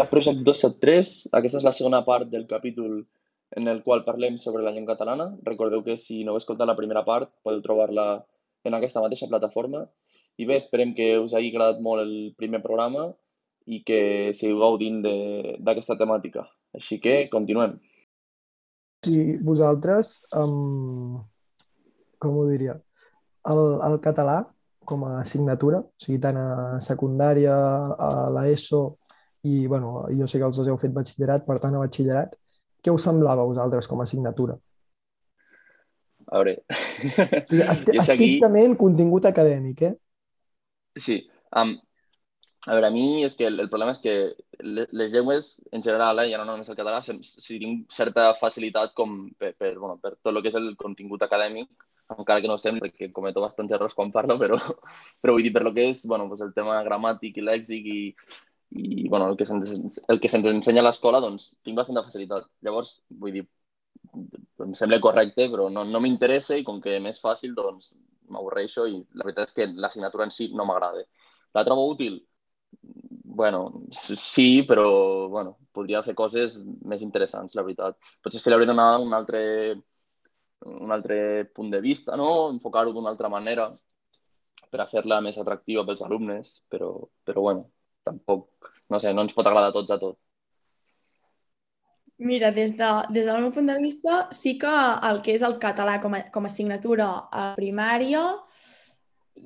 A 0.00 0.08
Project 0.08 0.40
273. 0.46 1.10
Aquesta 1.36 1.58
és 1.60 1.66
la 1.66 1.72
segona 1.76 2.00
part 2.06 2.30
del 2.32 2.46
capítol 2.48 3.02
en 3.56 3.68
el 3.68 3.82
qual 3.84 4.04
parlem 4.06 4.38
sobre 4.40 4.62
la 4.64 4.72
llengua 4.72 4.94
catalana. 4.94 5.26
Recordeu 5.44 5.82
que 5.84 5.98
si 6.00 6.22
no 6.24 6.32
heu 6.32 6.40
escoltat 6.40 6.68
la 6.68 6.76
primera 6.78 7.02
part 7.04 7.32
podeu 7.44 7.60
trobar-la 7.64 8.06
en 8.64 8.76
aquesta 8.78 9.02
mateixa 9.04 9.28
plataforma. 9.28 9.84
I 10.40 10.46
bé, 10.48 10.56
esperem 10.62 10.94
que 10.96 11.18
us 11.20 11.34
hagi 11.36 11.50
agradat 11.52 11.82
molt 11.84 12.06
el 12.06 12.14
primer 12.38 12.62
programa 12.64 13.10
i 13.66 13.82
que 13.86 14.32
seguiu 14.38 14.62
gaudint 14.62 15.02
d'aquesta 15.04 15.98
temàtica. 16.00 16.46
Així 16.72 16.98
que 17.02 17.28
continuem. 17.32 17.76
Si 19.04 19.36
vosaltres, 19.44 20.22
um, 20.38 21.20
com 22.22 22.38
ho 22.38 22.48
diria, 22.48 22.78
el, 23.50 23.62
el 23.82 24.00
català 24.00 24.40
com 24.88 25.04
a 25.06 25.20
assignatura, 25.20 25.82
o 25.82 26.02
sigui, 26.02 26.18
tant 26.22 26.38
a 26.38 26.80
secundària, 26.82 27.54
a 27.98 28.10
l'ESO, 28.34 28.82
i 29.42 29.66
bueno, 29.66 30.06
jo 30.18 30.28
sé 30.28 30.38
que 30.38 30.46
els 30.46 30.58
dos 30.58 30.68
heu 30.70 30.78
fet 30.78 30.92
batxillerat, 30.94 31.46
per 31.46 31.58
tant, 31.62 31.74
a 31.74 31.82
batxillerat, 31.82 32.36
què 32.82 32.94
us 32.94 33.06
semblava 33.06 33.42
a 33.42 33.48
vosaltres 33.48 33.88
com 33.90 34.00
a 34.00 34.06
assignatura? 34.06 34.56
A 36.32 36.38
veure... 36.38 36.58
Est 36.72 37.88
estrictament 37.92 38.74
aquí... 38.74 38.80
contingut 38.80 39.26
acadèmic, 39.28 39.82
eh? 39.88 39.94
Sí. 41.00 41.18
Um, 41.58 41.74
a 42.66 42.76
veure, 42.76 42.88
a 42.88 42.94
mi 42.94 43.24
és 43.26 43.34
que 43.34 43.48
el, 43.48 43.58
el 43.64 43.70
problema 43.70 43.94
és 43.96 44.02
que 44.02 44.14
les 44.62 45.10
llengües, 45.10 45.56
en 45.74 45.82
general, 45.82 46.22
eh, 46.22 46.28
ja 46.30 46.38
no 46.38 46.46
només 46.46 46.70
el 46.70 46.78
català, 46.78 47.00
si, 47.02 47.18
si 47.22 47.58
tinc 47.58 47.90
certa 47.90 48.28
facilitat 48.38 48.94
com 48.98 49.24
per, 49.38 49.56
per, 49.58 49.72
bueno, 49.80 49.98
per 49.98 50.14
tot 50.20 50.30
el 50.30 50.38
que 50.44 50.52
és 50.52 50.58
el 50.60 50.70
contingut 50.78 51.26
acadèmic, 51.26 51.68
encara 52.12 52.42
que 52.44 52.50
no 52.50 52.58
sembla 52.60 52.92
que 52.92 53.10
cometo 53.12 53.42
bastants 53.42 53.74
errors 53.74 53.96
quan 53.98 54.14
parlo, 54.14 54.38
però, 54.38 54.58
però 55.22 55.34
vull 55.34 55.42
dir, 55.42 55.52
per 55.54 55.64
lo 55.66 55.74
que 55.74 55.88
és 55.90 56.06
bueno, 56.06 56.28
pues 56.30 56.44
el 56.46 56.54
tema 56.54 56.78
gramàtic 56.86 57.42
i 57.42 57.46
lèxic 57.50 57.90
i, 57.90 58.00
i 58.74 59.08
bueno, 59.08 59.28
el 59.30 59.36
que 59.36 59.44
se'ns 59.48 60.00
el 60.08 60.20
que 60.20 60.30
se'ns 60.32 60.48
ensenya 60.50 60.82
a 60.82 60.86
l'escola, 60.86 61.20
doncs 61.20 61.50
tinc 61.64 61.76
bastanta 61.76 62.04
facilitat. 62.06 62.48
Llavors, 62.66 62.94
vull 63.24 63.36
dir, 63.36 63.44
em 64.66 64.74
sembla 64.78 65.00
correcte, 65.06 65.48
però 65.52 65.68
no, 65.72 65.84
no 65.84 66.00
m'interessa 66.00 66.56
i 66.58 66.64
com 66.64 66.80
que 66.84 66.98
m'és 67.00 67.20
fàcil, 67.22 67.54
doncs 67.58 67.92
m'avorreixo 68.32 68.86
i 68.88 68.98
la 69.18 69.26
veritat 69.28 69.50
és 69.50 69.56
que 69.58 69.68
l'assignatura 69.84 70.28
en 70.28 70.34
si 70.34 70.50
no 70.56 70.66
m'agrada. 70.68 71.04
La 71.54 71.64
trobo 71.68 71.88
útil? 71.92 72.22
bueno, 73.34 73.72
sí, 73.92 74.62
però 74.62 75.28
bueno, 75.28 75.58
podria 75.72 76.02
fer 76.02 76.14
coses 76.14 76.56
més 76.84 77.02
interessants, 77.02 77.54
la 77.56 77.64
veritat. 77.64 77.96
Potser 78.22 78.40
se 78.40 78.50
li 78.50 78.56
hauria 78.56 78.68
de 78.68 78.72
donar 78.74 79.00
un 79.00 79.14
altre, 79.16 79.42
un 80.66 80.92
altre 80.92 81.44
punt 81.54 81.70
de 81.70 81.80
vista, 81.80 82.16
no? 82.16 82.50
enfocar-ho 82.50 82.92
d'una 82.92 83.10
altra 83.10 83.28
manera 83.32 83.70
per 84.70 84.80
a 84.82 84.88
fer-la 84.90 85.20
més 85.24 85.38
atractiva 85.38 85.84
pels 85.88 86.02
alumnes, 86.04 86.52
però, 86.72 86.92
però 87.24 87.44
bueno, 87.48 87.71
tampoc, 88.06 88.70
no 88.90 89.00
sé, 89.02 89.12
no 89.14 89.24
ens 89.26 89.34
pot 89.36 89.48
agradar 89.48 89.72
a 89.72 89.76
tots 89.76 89.94
a 89.94 89.98
tot. 90.02 90.18
Mira, 92.22 92.52
des, 92.54 92.76
de, 92.78 92.88
des 93.10 93.26
del 93.26 93.40
meu 93.42 93.50
punt 93.54 93.66
de 93.66 93.78
vista, 93.82 94.26
sí 94.30 94.54
que 94.58 94.72
el 95.08 95.22
que 95.26 95.34
és 95.34 95.42
el 95.42 95.56
català 95.62 95.96
com 96.02 96.14
a, 96.14 96.22
com 96.34 96.46
a 96.46 96.50
assignatura 96.52 97.08
a 97.32 97.46
primària, 97.56 98.22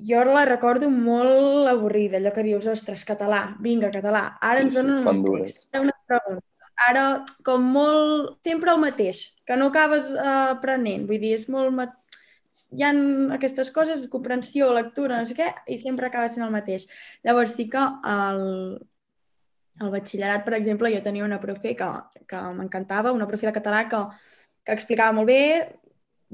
jo 0.09 0.23
la 0.27 0.43
recordo 0.45 0.89
molt 0.91 1.69
avorrida, 1.71 2.19
allò 2.19 2.33
que 2.35 2.45
dius, 2.45 2.67
ostres, 2.69 3.05
català, 3.07 3.41
vinga, 3.63 3.89
català, 3.93 4.37
ara 4.41 4.61
sí, 4.61 4.67
ens 4.67 4.77
donen 4.77 4.99
sí, 4.99 5.07
un 5.09 5.23
text, 5.25 5.63
unes 5.79 5.97
preguntes, 6.11 6.69
ara 6.89 7.05
com 7.47 7.65
molt, 7.77 8.35
sempre 8.45 8.73
el 8.75 8.83
mateix, 8.83 9.23
que 9.47 9.57
no 9.57 9.71
acabes 9.71 10.11
eh, 10.13 10.35
aprenent, 10.57 11.07
vull 11.09 11.23
dir, 11.23 11.33
és 11.39 11.47
molt... 11.49 11.73
Hi 12.77 12.83
ha 12.83 12.91
aquestes 13.35 13.71
coses, 13.75 14.05
comprensió, 14.13 14.69
lectura, 14.75 15.19
no 15.21 15.29
sé 15.29 15.37
què, 15.37 15.47
i 15.73 15.77
sempre 15.81 16.09
acaba 16.09 16.29
sent 16.31 16.45
el 16.45 16.53
mateix. 16.53 16.87
Llavors 17.27 17.55
sí 17.57 17.67
que 17.73 17.83
el, 18.13 18.41
el 19.81 19.91
batxillerat, 19.93 20.45
per 20.45 20.55
exemple, 20.57 20.91
jo 20.93 21.01
tenia 21.05 21.25
una 21.25 21.41
profe 21.43 21.75
que, 21.79 21.89
que 22.29 22.43
m'encantava, 22.59 23.15
una 23.15 23.29
profe 23.29 23.49
de 23.49 23.55
català 23.59 23.83
que, 23.91 24.01
que 24.65 24.77
explicava 24.77 25.15
molt 25.19 25.29
bé, 25.29 25.41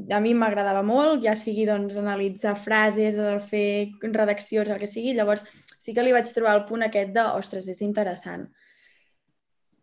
a 0.10 0.20
mi 0.24 0.34
m'agradava 0.34 0.82
molt, 0.86 1.22
ja 1.26 1.36
sigui 1.38 1.68
doncs, 1.70 2.00
analitzar 2.02 2.56
frases, 2.58 3.20
fer 3.50 3.92
redaccions, 4.02 4.72
el 4.72 4.82
que 4.82 4.90
sigui, 4.90 5.14
llavors 5.14 5.46
sí 5.78 5.94
que 5.94 6.06
li 6.06 6.16
vaig 6.16 6.32
trobar 6.34 6.56
el 6.58 6.66
punt 6.70 6.88
aquest 6.88 7.14
de, 7.14 7.28
ostres, 7.44 7.70
és 7.70 7.84
interessant 7.86 8.48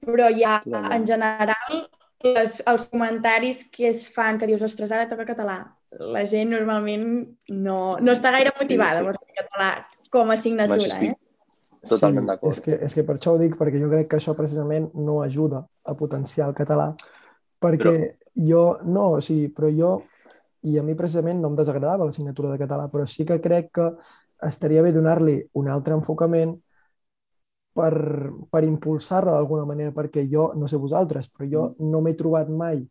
però 0.00 0.30
ja 0.32 0.60
en 0.96 1.06
general 1.06 1.82
les, 2.24 2.60
els 2.66 2.86
comentaris 2.92 3.64
que 3.72 3.88
es 3.90 4.06
fan, 4.12 4.38
que 4.38 4.48
dius, 4.48 4.64
ostres, 4.64 4.92
ara 4.92 5.08
toca 5.08 5.28
català, 5.28 5.60
la 5.98 6.22
gent 6.26 6.52
normalment 6.54 7.06
no, 7.50 7.80
no 7.98 8.12
està 8.12 8.30
gaire 8.34 8.52
motivada 8.58 9.00
sí, 9.00 9.06
sí. 9.06 9.18
per 9.18 9.42
català 9.42 9.70
com 10.10 10.30
a 10.30 10.36
assignatura, 10.38 11.00
eh? 11.02 11.14
Totalment 11.88 12.26
sí, 12.26 12.28
d'acord. 12.28 12.52
És 12.52 12.62
que, 12.64 12.76
és 12.86 12.94
que 12.94 13.04
per 13.08 13.16
això 13.16 13.34
ho 13.34 13.40
dic, 13.40 13.56
perquè 13.58 13.80
jo 13.80 13.90
crec 13.90 14.10
que 14.10 14.20
això 14.20 14.34
precisament 14.38 14.90
no 14.94 15.20
ajuda 15.24 15.64
a 15.82 15.96
potenciar 15.96 16.50
el 16.50 16.56
català, 16.58 16.90
perquè 17.62 17.92
però... 17.92 18.32
jo, 18.50 18.64
no, 18.86 19.06
o 19.16 19.20
sigui, 19.24 19.48
però 19.56 19.70
jo, 19.74 19.92
i 20.68 20.76
a 20.78 20.84
mi 20.84 20.94
precisament 20.94 21.40
no 21.40 21.50
em 21.50 21.58
desagradava 21.58 22.06
l'assignatura 22.06 22.52
de 22.52 22.60
català, 22.60 22.88
però 22.92 23.06
sí 23.08 23.24
que 23.26 23.40
crec 23.40 23.70
que 23.78 23.88
estaria 24.46 24.82
bé 24.84 24.92
donar-li 24.92 25.38
un 25.60 25.70
altre 25.72 25.96
enfocament 25.96 26.54
per, 27.76 27.94
per 28.50 28.64
impulsar-la 28.66 29.34
d'alguna 29.36 29.66
manera, 29.68 29.94
perquè 29.96 30.26
jo, 30.28 30.50
no 30.56 30.68
sé 30.68 30.78
vosaltres, 30.80 31.30
però 31.32 31.48
jo 31.48 31.66
mm. 31.70 31.90
no 31.90 32.02
m'he 32.04 32.16
trobat 32.18 32.50
mai 32.52 32.82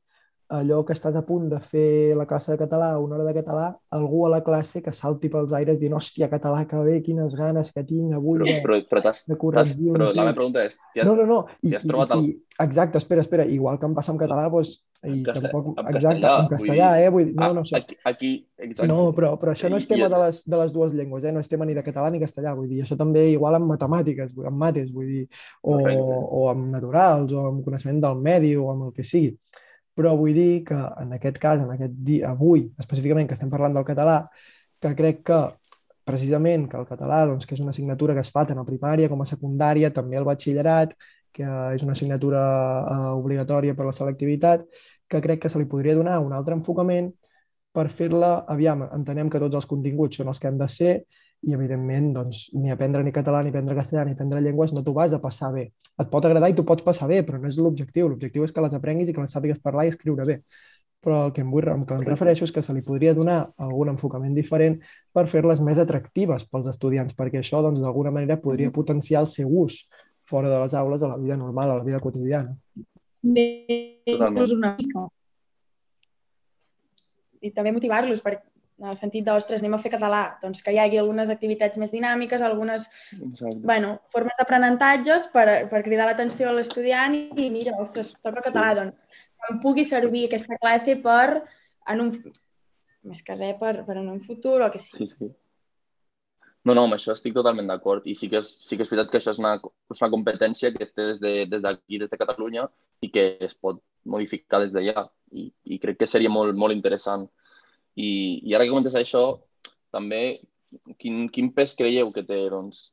allò 0.49 0.81
que 0.83 0.95
estàs 0.95 1.13
a 1.13 1.21
punt 1.21 1.45
de 1.51 1.59
fer 1.61 2.15
la 2.17 2.25
classe 2.25 2.51
de 2.51 2.57
català, 2.57 2.89
una 2.97 3.15
hora 3.15 3.27
de 3.27 3.35
català, 3.37 3.67
algú 3.93 4.23
a 4.25 4.31
la 4.33 4.41
classe 4.43 4.81
que 4.81 4.93
salti 4.97 5.29
pels 5.29 5.53
aires 5.53 5.77
dient 5.77 5.93
hòstia, 5.93 6.29
català, 6.31 6.63
que 6.65 6.81
bé, 6.87 6.95
quines 7.05 7.35
ganes 7.37 7.69
que 7.75 7.83
tinc 7.85 8.15
avui 8.17 8.41
però, 8.41 8.55
però, 8.63 8.79
però 8.89 9.13
de 9.29 9.37
corregir 9.37 9.93
Però 9.93 10.09
la 10.09 10.25
meva 10.25 10.37
pregunta 10.39 10.65
és, 10.65 10.73
has, 10.95 11.05
no, 11.05 11.13
no, 11.19 11.27
no. 11.29 11.39
I, 11.61 11.75
has 11.77 11.85
trobat 11.85 12.15
el... 12.17 12.25
I, 12.25 12.33
exacte, 12.65 12.97
espera, 12.97 13.21
espera, 13.21 13.45
igual 13.45 13.77
que 13.77 13.85
em 13.85 13.93
passa 13.97 14.11
amb 14.15 14.23
català, 14.23 14.47
doncs, 14.49 14.73
i 15.05 15.21
Castell... 15.21 15.45
tampoc, 15.45 15.69
en 15.69 15.85
exacte, 15.93 16.01
castellà, 16.01 16.33
en 16.41 16.51
castellà, 16.55 16.89
dir... 16.95 17.05
eh? 17.05 17.13
Vull 17.13 17.29
dir, 17.29 17.37
no, 17.37 17.51
no, 17.53 17.65
això... 17.67 17.77
Aquí, 17.77 17.99
aquí 18.09 18.33
exacte. 18.57 18.89
No, 18.89 18.99
però, 19.13 19.35
però 19.37 19.53
això 19.53 19.69
no 19.69 19.77
és 19.77 19.87
tema 19.87 20.09
de 20.09 20.25
les, 20.25 20.41
de 20.49 20.63
les 20.65 20.73
dues 20.75 20.97
llengües, 20.97 21.29
eh? 21.29 21.35
No 21.35 21.45
és 21.45 21.53
tema 21.53 21.69
ni 21.69 21.77
de 21.77 21.85
català 21.85 22.09
ni 22.09 22.25
castellà, 22.25 22.57
vull 22.57 22.73
dir, 22.73 22.81
això 22.87 22.97
també 22.97 23.29
igual 23.35 23.61
amb 23.61 23.69
matemàtiques, 23.69 24.33
amb 24.49 24.65
mates, 24.65 24.89
vull 24.91 25.13
dir, 25.13 25.23
o, 25.61 25.77
o 25.77 26.45
amb 26.49 26.73
naturals, 26.73 27.37
o 27.37 27.47
amb 27.53 27.61
coneixement 27.69 28.01
del 28.09 28.21
medi, 28.25 28.55
o 28.57 28.71
amb 28.73 28.89
el 28.89 28.95
que 28.97 29.05
sigui 29.05 29.35
però 29.99 30.15
vull 30.15 30.31
dir 30.31 30.63
que 30.63 30.77
en 31.03 31.11
aquest 31.17 31.37
cas, 31.43 31.59
en 31.59 31.73
aquest 31.73 31.95
dia, 32.07 32.29
avui, 32.31 32.69
específicament 32.79 33.27
que 33.27 33.35
estem 33.35 33.49
parlant 33.51 33.75
del 33.75 33.87
català, 33.87 34.21
que 34.79 34.93
crec 34.95 35.25
que 35.27 35.39
precisament 36.07 36.69
que 36.71 36.79
el 36.79 36.87
català, 36.87 37.25
doncs, 37.27 37.45
que 37.45 37.57
és 37.57 37.63
una 37.63 37.73
assignatura 37.75 38.15
que 38.15 38.23
es 38.23 38.31
fa 38.33 38.45
tant 38.47 38.61
a 38.61 38.67
primària 38.67 39.09
com 39.11 39.19
a 39.21 39.27
secundària, 39.29 39.91
també 39.93 40.17
al 40.17 40.27
batxillerat, 40.29 40.95
que 41.35 41.49
és 41.75 41.83
una 41.85 41.97
assignatura 41.97 42.41
eh, 42.79 43.11
obligatòria 43.19 43.75
per 43.75 43.89
la 43.89 43.95
selectivitat, 43.97 44.63
que 45.09 45.21
crec 45.25 45.43
que 45.43 45.51
se 45.51 45.59
li 45.59 45.67
podria 45.69 45.97
donar 45.99 46.19
un 46.23 46.31
altre 46.37 46.55
enfocament 46.55 47.11
per 47.75 47.89
fer-la, 47.91 48.31
aviam, 48.55 48.87
entenem 48.95 49.29
que 49.29 49.41
tots 49.43 49.59
els 49.59 49.67
continguts 49.69 50.21
són 50.21 50.31
els 50.31 50.39
que 50.39 50.47
han 50.49 50.57
de 50.57 50.69
ser, 50.71 50.93
i 51.41 51.53
evidentment 51.55 52.11
doncs, 52.13 52.49
ni 52.53 52.71
aprendre 52.71 53.03
ni 53.03 53.13
català, 53.15 53.41
ni 53.43 53.53
aprendre 53.53 53.75
castellà, 53.77 54.03
ni 54.05 54.15
aprendre 54.15 54.41
llengües 54.43 54.73
no 54.75 54.83
t'ho 54.83 54.93
vas 54.95 55.13
a 55.15 55.21
passar 55.23 55.53
bé. 55.53 55.69
Et 56.01 56.09
pot 56.11 56.25
agradar 56.25 56.49
i 56.51 56.55
tu 56.57 56.65
pots 56.67 56.83
passar 56.83 57.07
bé, 57.07 57.21
però 57.23 57.39
no 57.39 57.47
és 57.47 57.57
l'objectiu. 57.57 58.09
L'objectiu 58.11 58.43
és 58.43 58.51
que 58.51 58.63
les 58.65 58.75
aprenguis 58.75 59.09
i 59.09 59.15
que 59.15 59.23
les 59.23 59.35
sàpigues 59.35 59.61
parlar 59.63 59.87
i 59.87 59.93
escriure 59.93 60.25
bé. 60.27 60.41
Però 60.99 61.21
el 61.27 61.31
que 61.31 61.39
em 61.45 61.51
vull 61.51 61.69
el 61.71 61.85
que 61.87 61.95
em 61.95 62.03
refereixo 62.03 62.43
és 62.43 62.51
que 62.51 62.63
se 62.65 62.75
li 62.75 62.83
podria 62.83 63.13
donar 63.15 63.37
algun 63.55 63.93
enfocament 63.93 64.35
diferent 64.35 64.81
per 65.15 65.29
fer-les 65.31 65.61
més 65.63 65.79
atractives 65.79 66.43
pels 66.51 66.67
estudiants, 66.67 67.15
perquè 67.15 67.39
això 67.39 67.63
doncs, 67.63 67.79
d'alguna 67.79 68.11
manera 68.11 68.39
podria 68.41 68.71
potenciar 68.75 69.23
el 69.23 69.31
seu 69.31 69.47
ús 69.47 69.85
fora 70.27 70.51
de 70.51 70.59
les 70.59 70.75
aules 70.75 71.01
a 71.01 71.07
la 71.07 71.17
vida 71.17 71.37
normal, 71.37 71.71
a 71.71 71.77
la 71.79 71.87
vida 71.87 72.01
quotidiana. 72.03 72.57
Bé, 73.23 73.47
inclús 74.11 74.51
una 74.51 74.75
mica. 74.75 75.07
I 77.39 77.55
també 77.55 77.71
motivar-los, 77.71 78.19
perquè 78.19 78.48
en 78.79 78.87
el 78.87 78.95
sentit 78.95 79.25
de, 79.25 79.33
ostres, 79.35 79.61
anem 79.61 79.75
a 79.75 79.81
fer 79.81 79.91
català, 79.93 80.21
doncs 80.41 80.63
que 80.63 80.71
hi 80.73 80.79
hagi 80.79 80.99
algunes 80.99 81.31
activitats 81.33 81.79
més 81.81 81.91
dinàmiques, 81.91 82.41
algunes 82.45 82.87
bueno, 83.63 83.97
formes 84.13 84.37
d'aprenentatges 84.39 85.27
per, 85.33 85.47
per 85.71 85.83
cridar 85.83 86.07
l'atenció 86.07 86.49
a 86.49 86.55
l'estudiant 86.55 87.17
i, 87.17 87.25
i 87.43 87.49
mira, 87.53 87.75
ostres, 87.83 88.13
toca 88.23 88.45
català, 88.45 88.71
sí. 88.71 88.79
doncs 88.79 89.19
que 89.39 89.53
em 89.53 89.59
pugui 89.63 89.85
servir 89.87 90.25
aquesta 90.27 90.57
classe 90.61 90.95
per, 91.03 91.43
en 91.91 92.05
un, 92.05 92.13
més 93.07 93.21
que 93.25 93.35
res, 93.35 93.55
per, 93.59 93.75
per 93.87 93.99
en 93.99 94.09
un 94.15 94.23
futur 94.23 94.59
o 94.63 94.71
que 94.71 94.81
sí. 94.81 94.95
Sí, 94.97 95.07
sí. 95.11 95.31
No, 96.67 96.75
no, 96.75 96.83
amb 96.85 96.97
això 96.97 97.13
estic 97.15 97.33
totalment 97.33 97.69
d'acord 97.71 98.07
i 98.07 98.13
sí 98.19 98.27
que, 98.31 98.41
és, 98.43 98.49
sí 98.61 98.75
que 98.77 98.83
és 98.83 98.89
veritat 98.91 99.11
que 99.11 99.19
això 99.21 99.31
és 99.31 99.39
una, 99.39 99.53
és 99.89 100.01
una 100.03 100.11
competència 100.11 100.73
que 100.75 100.83
es 100.83 100.91
té 100.91 101.05
des 101.13 101.21
d'aquí, 101.23 101.47
de, 101.47 101.57
des, 101.57 102.01
des 102.03 102.11
de 102.11 102.19
Catalunya 102.19 102.65
i 103.01 103.09
que 103.11 103.23
es 103.47 103.55
pot 103.55 103.79
modificar 104.03 104.59
des 104.63 104.75
d'allà 104.75 105.07
i, 105.31 105.47
i 105.63 105.79
crec 105.79 106.01
que 106.01 106.09
seria 106.11 106.31
molt, 106.31 106.57
molt 106.59 106.75
interessant 106.75 107.29
i, 107.99 108.11
i 108.47 108.55
ara 108.55 108.65
que 108.65 108.71
comentes 108.73 108.95
això, 108.95 109.23
també, 109.95 110.39
quin, 111.01 111.27
quin 111.33 111.49
pes 111.55 111.73
creieu 111.77 112.13
que 112.15 112.23
té, 112.27 112.39
doncs, 112.51 112.89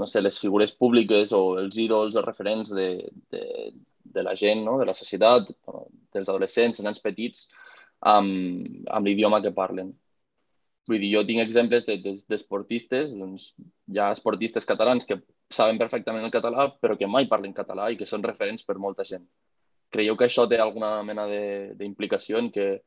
no 0.00 0.08
sé, 0.10 0.22
les 0.24 0.38
figures 0.40 0.74
públiques 0.80 1.32
o 1.36 1.42
els 1.60 1.78
ídols 1.78 2.16
o 2.16 2.24
referents 2.24 2.72
de, 2.74 2.88
de, 3.32 3.44
de 4.16 4.24
la 4.26 4.34
gent, 4.36 4.64
no? 4.64 4.78
de 4.80 4.88
la 4.88 4.96
societat, 4.96 5.50
dels 6.14 6.28
adolescents, 6.28 6.78
dels 6.78 6.86
nens 6.88 7.02
petits, 7.04 7.46
amb, 8.14 8.84
amb 8.90 9.06
l'idioma 9.06 9.42
que 9.44 9.54
parlen? 9.54 9.92
Vull 10.88 11.02
dir, 11.04 11.12
jo 11.12 11.24
tinc 11.28 11.42
exemples 11.42 11.84
d'esportistes, 11.84 13.10
de, 13.10 13.16
de, 13.16 13.20
doncs 13.20 13.50
hi 13.92 14.00
ha 14.00 14.12
esportistes 14.14 14.64
catalans 14.68 15.04
que 15.08 15.20
saben 15.52 15.80
perfectament 15.80 16.24
el 16.24 16.32
català 16.32 16.70
però 16.80 16.96
que 16.96 17.08
mai 17.08 17.28
parlen 17.28 17.52
català 17.56 17.90
i 17.92 17.98
que 18.00 18.08
són 18.08 18.24
referents 18.24 18.64
per 18.64 18.78
molta 18.80 19.04
gent. 19.04 19.26
Creieu 19.92 20.16
que 20.16 20.26
això 20.28 20.46
té 20.48 20.56
alguna 20.60 21.02
mena 21.04 21.26
d'implicació 21.76 22.40
en 22.40 22.48
que, 22.52 22.80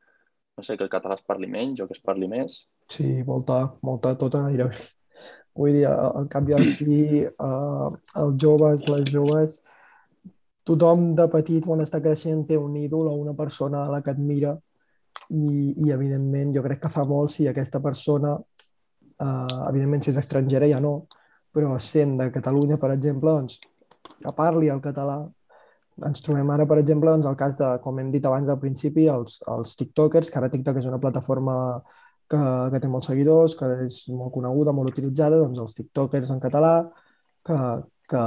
no 0.61 0.65
sé, 0.65 0.77
que 0.77 0.85
el 0.85 0.93
català 0.93 1.17
es 1.17 1.25
parli 1.25 1.49
menys 1.49 1.81
o 1.81 1.87
que 1.89 1.97
es 1.97 2.03
parli 2.05 2.29
més? 2.29 2.61
Sí, 2.93 3.07
molta, 3.25 3.63
molta, 3.87 4.13
tota 4.19 4.43
gairebé. 4.45 4.77
Vull 5.57 5.73
dir, 5.79 5.87
al 5.89 6.27
cap 6.31 6.47
i 6.47 6.55
al 6.55 6.67
fi, 6.77 6.97
uh, 7.25 7.89
els 8.21 8.35
joves, 8.39 8.85
les 8.87 9.09
joves, 9.09 9.57
tothom 10.69 11.09
de 11.17 11.25
petit, 11.33 11.65
quan 11.65 11.81
està 11.83 11.99
creixent, 12.03 12.45
té 12.47 12.59
un 12.61 12.77
ídol 12.77 13.09
o 13.09 13.15
una 13.17 13.33
persona 13.35 13.81
a 13.87 13.89
la 13.91 14.03
que 14.05 14.13
admira 14.13 14.53
i, 15.33 15.73
i 15.81 15.89
evidentment, 15.91 16.53
jo 16.55 16.63
crec 16.63 16.83
que 16.85 16.93
fa 16.93 17.07
molt 17.09 17.33
si 17.33 17.49
aquesta 17.49 17.81
persona, 17.83 18.37
uh, 18.37 19.59
evidentment, 19.71 20.05
si 20.05 20.13
és 20.13 20.21
estrangera 20.21 20.69
ja 20.69 20.79
no, 20.83 20.93
però 21.51 21.73
sent 21.81 22.15
de 22.21 22.29
Catalunya, 22.31 22.77
per 22.79 22.93
exemple, 22.93 23.33
doncs, 23.33 23.57
que 24.21 24.37
parli 24.37 24.69
el 24.71 24.79
català. 24.85 25.23
Ens 26.07 26.23
trobem 26.25 26.49
ara, 26.53 26.65
per 26.69 26.79
exemple, 26.81 27.11
doncs, 27.11 27.27
el 27.29 27.37
cas 27.39 27.57
de, 27.59 27.67
com 27.83 27.99
hem 28.01 28.11
dit 28.13 28.25
abans 28.25 28.49
al 28.49 28.59
principi, 28.61 29.07
els, 29.11 29.39
els 29.51 29.75
tiktokers, 29.79 30.31
que 30.31 30.39
ara 30.39 30.49
TikTok 30.53 30.79
és 30.81 30.87
una 30.89 30.99
plataforma 31.01 31.55
que, 32.31 32.41
que 32.73 32.81
té 32.81 32.89
molts 32.89 33.11
seguidors, 33.11 33.55
que 33.59 33.69
és 33.85 34.01
molt 34.09 34.33
coneguda, 34.35 34.73
molt 34.75 34.93
utilitzada, 34.93 35.39
doncs 35.41 35.61
els 35.65 35.77
tiktokers 35.77 36.31
en 36.33 36.41
català, 36.43 36.75
que, 37.47 37.59
que 38.09 38.25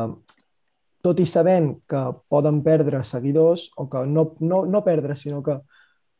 tot 1.04 1.20
i 1.20 1.26
sabent 1.28 1.70
que 1.90 2.02
poden 2.32 2.62
perdre 2.64 3.02
seguidors, 3.04 3.68
o 3.76 3.88
que 3.92 4.04
no, 4.08 4.30
no, 4.40 4.64
no 4.64 4.84
perdre, 4.86 5.16
sinó 5.20 5.42
que 5.44 5.58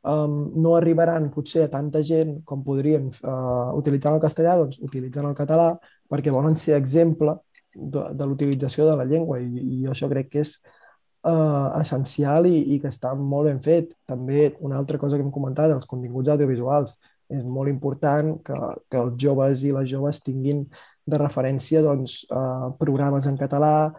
um, 0.04 0.38
no 0.60 0.76
arribaran 0.76 1.30
potser 1.32 1.64
a 1.64 1.72
tanta 1.72 2.02
gent 2.04 2.38
com 2.44 2.64
podrien 2.64 3.08
uh, 3.22 3.72
utilitzar 3.78 4.14
el 4.14 4.22
castellà, 4.22 4.58
doncs 4.60 4.80
utilitzen 4.84 5.28
el 5.30 5.36
català 5.38 5.72
perquè 6.10 6.32
volen 6.32 6.56
ser 6.60 6.76
exemple 6.76 7.38
de, 7.74 8.10
de 8.12 8.26
l'utilització 8.28 8.90
de 8.90 8.96
la 9.00 9.08
llengua. 9.08 9.40
I, 9.40 9.48
i 9.48 9.82
jo 9.86 9.94
això 9.94 10.10
crec 10.12 10.30
que 10.34 10.44
és 10.44 10.58
uh, 11.24 11.72
essencial 11.80 12.48
i, 12.48 12.56
i 12.74 12.78
que 12.82 12.90
està 12.92 13.14
molt 13.18 13.50
ben 13.50 13.60
fet. 13.64 13.92
També 14.08 14.52
una 14.60 14.78
altra 14.80 15.00
cosa 15.00 15.18
que 15.18 15.24
hem 15.24 15.32
comentat, 15.34 15.72
els 15.74 15.88
continguts 15.90 16.32
audiovisuals 16.34 16.96
és 17.32 17.44
molt 17.44 17.72
important 17.72 18.34
que, 18.44 18.58
que 18.90 19.00
els 19.00 19.14
joves 19.20 19.64
i 19.64 19.72
les 19.74 19.88
joves 19.90 20.20
tinguin 20.22 20.64
de 21.04 21.20
referència 21.20 21.82
doncs, 21.84 22.22
eh, 22.32 22.68
programes 22.80 23.26
en 23.28 23.36
català, 23.40 23.92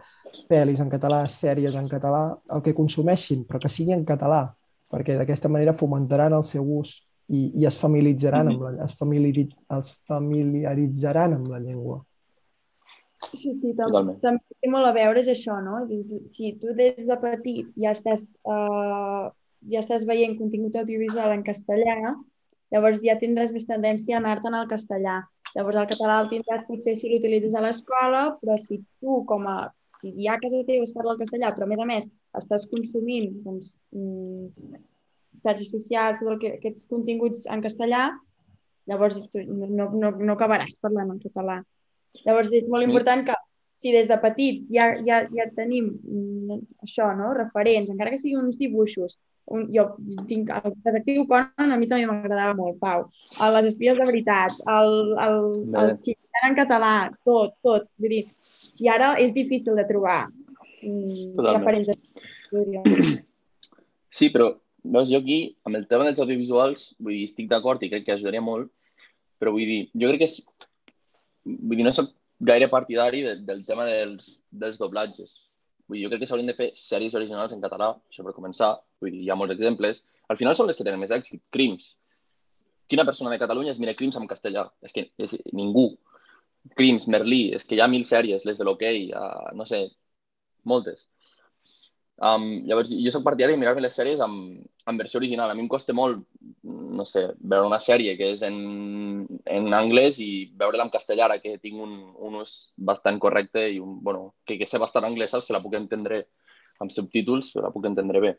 pel·lis 0.50 0.80
en 0.82 0.90
català, 0.90 1.24
sèries 1.30 1.76
en 1.78 1.88
català, 1.90 2.28
el 2.54 2.62
que 2.62 2.74
consumeixin, 2.74 3.44
però 3.46 3.60
que 3.62 3.70
sigui 3.72 3.94
en 3.94 4.04
català, 4.06 4.44
perquè 4.90 5.16
d'aquesta 5.18 5.50
manera 5.50 5.74
fomentaran 5.74 6.34
el 6.36 6.46
seu 6.48 6.66
ús 6.78 6.96
i, 7.28 7.62
i 7.62 7.66
es 7.66 7.78
familiaritzaran, 7.78 8.52
amb 8.52 8.66
la, 8.66 8.74
es, 8.86 8.94
familiar, 8.98 9.46
es 9.78 9.94
familiaritzaran 10.10 11.38
amb 11.38 11.50
la 11.54 11.62
llengua. 11.62 12.02
Sí, 13.32 13.54
sí, 13.56 13.72
també, 13.78 14.16
també 14.20 14.60
té 14.60 14.70
molt 14.70 14.88
a 14.88 14.94
veure 14.96 15.20
és 15.22 15.28
això, 15.32 15.56
no? 15.64 15.82
Si 16.32 16.52
tu 16.60 16.74
des 16.76 17.04
de 17.08 17.16
petit 17.22 17.68
ja 17.80 17.94
estàs, 17.96 18.28
uh, 18.44 19.28
ja 19.72 19.80
estàs 19.80 20.04
veient 20.08 20.36
contingut 20.38 20.76
audiovisual 20.76 21.32
en 21.32 21.44
castellà, 21.46 22.14
Llavors 22.74 23.00
ja 23.04 23.14
tindràs 23.20 23.52
més 23.54 23.66
tendència 23.68 24.16
a 24.16 24.20
anar-te'n 24.20 24.56
al 24.58 24.68
castellà. 24.70 25.20
Llavors 25.54 25.78
el 25.80 25.88
català 25.92 26.18
el 26.22 26.30
tindràs 26.32 26.66
potser 26.66 26.96
si 26.98 27.10
l'utilitzes 27.12 27.54
a 27.54 27.62
l'escola, 27.64 28.22
però 28.40 28.56
si 28.60 28.80
tu 29.00 29.22
com 29.30 29.46
a 29.50 29.56
si 29.96 30.10
ja 30.18 30.34
a 30.34 30.40
casa 30.42 30.60
teva 30.68 30.84
es 30.84 30.92
parla 30.92 31.14
el 31.14 31.20
castellà, 31.22 31.54
però 31.56 31.64
a 31.64 31.70
més 31.70 31.80
a 31.80 31.86
més 31.88 32.08
estàs 32.36 32.66
consumint 32.68 33.30
doncs, 33.46 33.70
mm, 33.96 34.80
xarxes 35.46 35.70
socials, 35.72 36.20
tot 36.20 36.42
que, 36.42 36.50
aquests 36.58 36.90
continguts 36.90 37.46
en 37.54 37.62
castellà, 37.64 38.02
llavors 38.90 39.22
tu 39.32 39.40
no, 39.46 39.88
no, 39.94 40.10
no 40.10 40.34
acabaràs 40.34 40.76
parlant 40.82 41.14
en 41.14 41.22
català. 41.22 41.62
Llavors 42.24 42.52
és 42.56 42.66
molt 42.70 42.86
important 42.86 43.24
que 43.26 43.36
si 43.76 43.92
des 43.92 44.08
de 44.08 44.16
petit 44.22 44.62
ja, 44.72 44.88
ja, 45.04 45.22
ja 45.36 45.46
tenim 45.56 45.90
mm, 46.00 46.60
això, 46.86 47.10
no? 47.18 47.34
referents, 47.36 47.90
encara 47.92 48.12
que 48.12 48.20
siguin 48.20 48.40
uns 48.40 48.56
dibuixos, 48.60 49.18
un, 49.52 49.66
jo 49.70 49.84
tinc 50.30 50.50
el 50.50 50.72
detectiu 50.86 51.26
Conan, 51.28 51.74
a 51.74 51.78
mi 51.78 51.88
també 51.90 52.08
m'agradava 52.08 52.56
molt, 52.58 52.80
Pau. 52.80 53.06
A 53.38 53.50
les 53.58 53.70
espies 53.72 53.98
de 53.98 54.06
veritat, 54.08 54.56
el, 54.72 54.96
el, 55.26 55.38
el 55.82 55.92
Xicana 56.02 56.50
en 56.50 56.58
català, 56.58 56.94
tot, 57.28 57.54
tot. 57.66 57.86
Vull 58.00 58.16
dir, 58.16 58.24
i 58.82 58.90
ara 58.90 59.14
és 59.22 59.34
difícil 59.36 59.76
de 59.78 59.86
trobar 59.88 60.24
mm, 60.80 61.36
referents. 61.52 61.92
Sí, 64.16 64.30
però 64.32 64.54
veus, 64.82 65.10
jo 65.10 65.20
aquí, 65.20 65.38
amb 65.66 65.78
el 65.78 65.86
tema 65.90 66.06
dels 66.08 66.20
audiovisuals, 66.22 66.88
vull 66.98 67.18
dir, 67.18 67.26
estic 67.28 67.50
d'acord 67.50 67.82
i 67.82 67.90
crec 67.92 68.06
que 68.06 68.16
ajudaria 68.16 68.42
molt, 68.44 68.70
però 69.40 69.52
vull 69.54 69.68
dir, 69.68 69.82
jo 69.94 70.10
crec 70.10 70.24
que 70.24 70.30
és... 70.30 70.40
Vull 71.46 71.78
dir, 71.78 71.86
no 71.86 71.94
soc 71.94 72.12
gaire 72.46 72.68
partidari 72.68 73.22
de, 73.24 73.36
del 73.48 73.62
tema 73.64 73.86
dels, 73.88 74.26
dels 74.50 74.80
doblatges 74.80 75.36
Vull 75.86 76.00
dir, 76.00 76.06
jo 76.06 76.10
crec 76.10 76.22
que 76.22 76.28
s'haurien 76.28 76.50
de 76.50 76.56
fer 76.58 76.72
sèries 76.78 77.14
originals 77.18 77.52
en 77.54 77.62
català, 77.62 77.92
això 78.10 78.24
per 78.26 78.34
començar. 78.34 78.72
Vull 79.02 79.12
dir, 79.14 79.22
hi 79.22 79.30
ha 79.30 79.38
molts 79.38 79.54
exemples. 79.54 80.02
Al 80.32 80.38
final 80.40 80.56
són 80.58 80.66
les 80.66 80.78
que 80.78 80.86
tenen 80.86 80.98
més 80.98 81.14
èxit. 81.14 81.42
Crims. 81.54 81.92
Quina 82.90 83.04
persona 83.06 83.30
de 83.30 83.38
Catalunya 83.38 83.72
es 83.74 83.78
mira 83.82 83.94
Crims 83.98 84.18
en 84.18 84.26
castellà? 84.30 84.66
És 84.82 84.94
que 84.94 85.06
és 85.22 85.36
ningú. 85.54 85.92
Crims, 86.78 87.06
Merlí, 87.06 87.52
és 87.54 87.62
que 87.66 87.78
hi 87.78 87.82
ha 87.82 87.90
mil 87.90 88.02
sèries, 88.06 88.42
les 88.46 88.58
de 88.58 88.66
l'hoquei, 88.66 89.12
uh, 89.14 89.52
no 89.54 89.66
sé, 89.70 89.84
moltes. 90.66 91.06
Um, 92.16 92.48
llavors, 92.66 92.90
jo 92.90 93.12
soc 93.14 93.22
partidari 93.26 93.54
de 93.54 93.60
mirar-me 93.62 93.84
les 93.84 93.94
sèries 93.94 94.22
amb, 94.24 94.64
en 94.86 94.96
versió 94.96 95.18
original. 95.18 95.50
A 95.50 95.54
mi 95.54 95.64
em 95.64 95.68
costa 95.68 95.94
molt, 95.96 96.22
no 96.62 97.04
sé, 97.08 97.26
veure 97.38 97.66
una 97.66 97.80
sèrie 97.82 98.14
que 98.18 98.30
és 98.36 98.42
en, 98.46 98.58
en 99.26 99.74
anglès 99.74 100.20
i 100.22 100.46
veure-la 100.58 100.86
en 100.86 100.92
castellà, 100.94 101.26
ara 101.26 101.38
que 101.42 101.56
tinc 101.62 101.80
un, 101.82 101.96
un 102.22 102.40
ús 102.42 102.54
bastant 102.76 103.18
correcte 103.22 103.66
i 103.72 103.80
un, 103.82 103.98
bueno, 104.04 104.34
que, 104.46 104.58
que 104.60 104.68
sé 104.70 104.78
bastant 104.82 105.08
anglès, 105.08 105.32
saps? 105.34 105.48
que 105.48 105.56
la 105.56 105.62
puc 105.64 105.74
entendre 105.78 106.26
amb 106.82 106.94
subtítols, 106.94 107.54
la 107.58 107.72
puc 107.74 107.88
entendre 107.90 108.22
bé. 108.22 108.36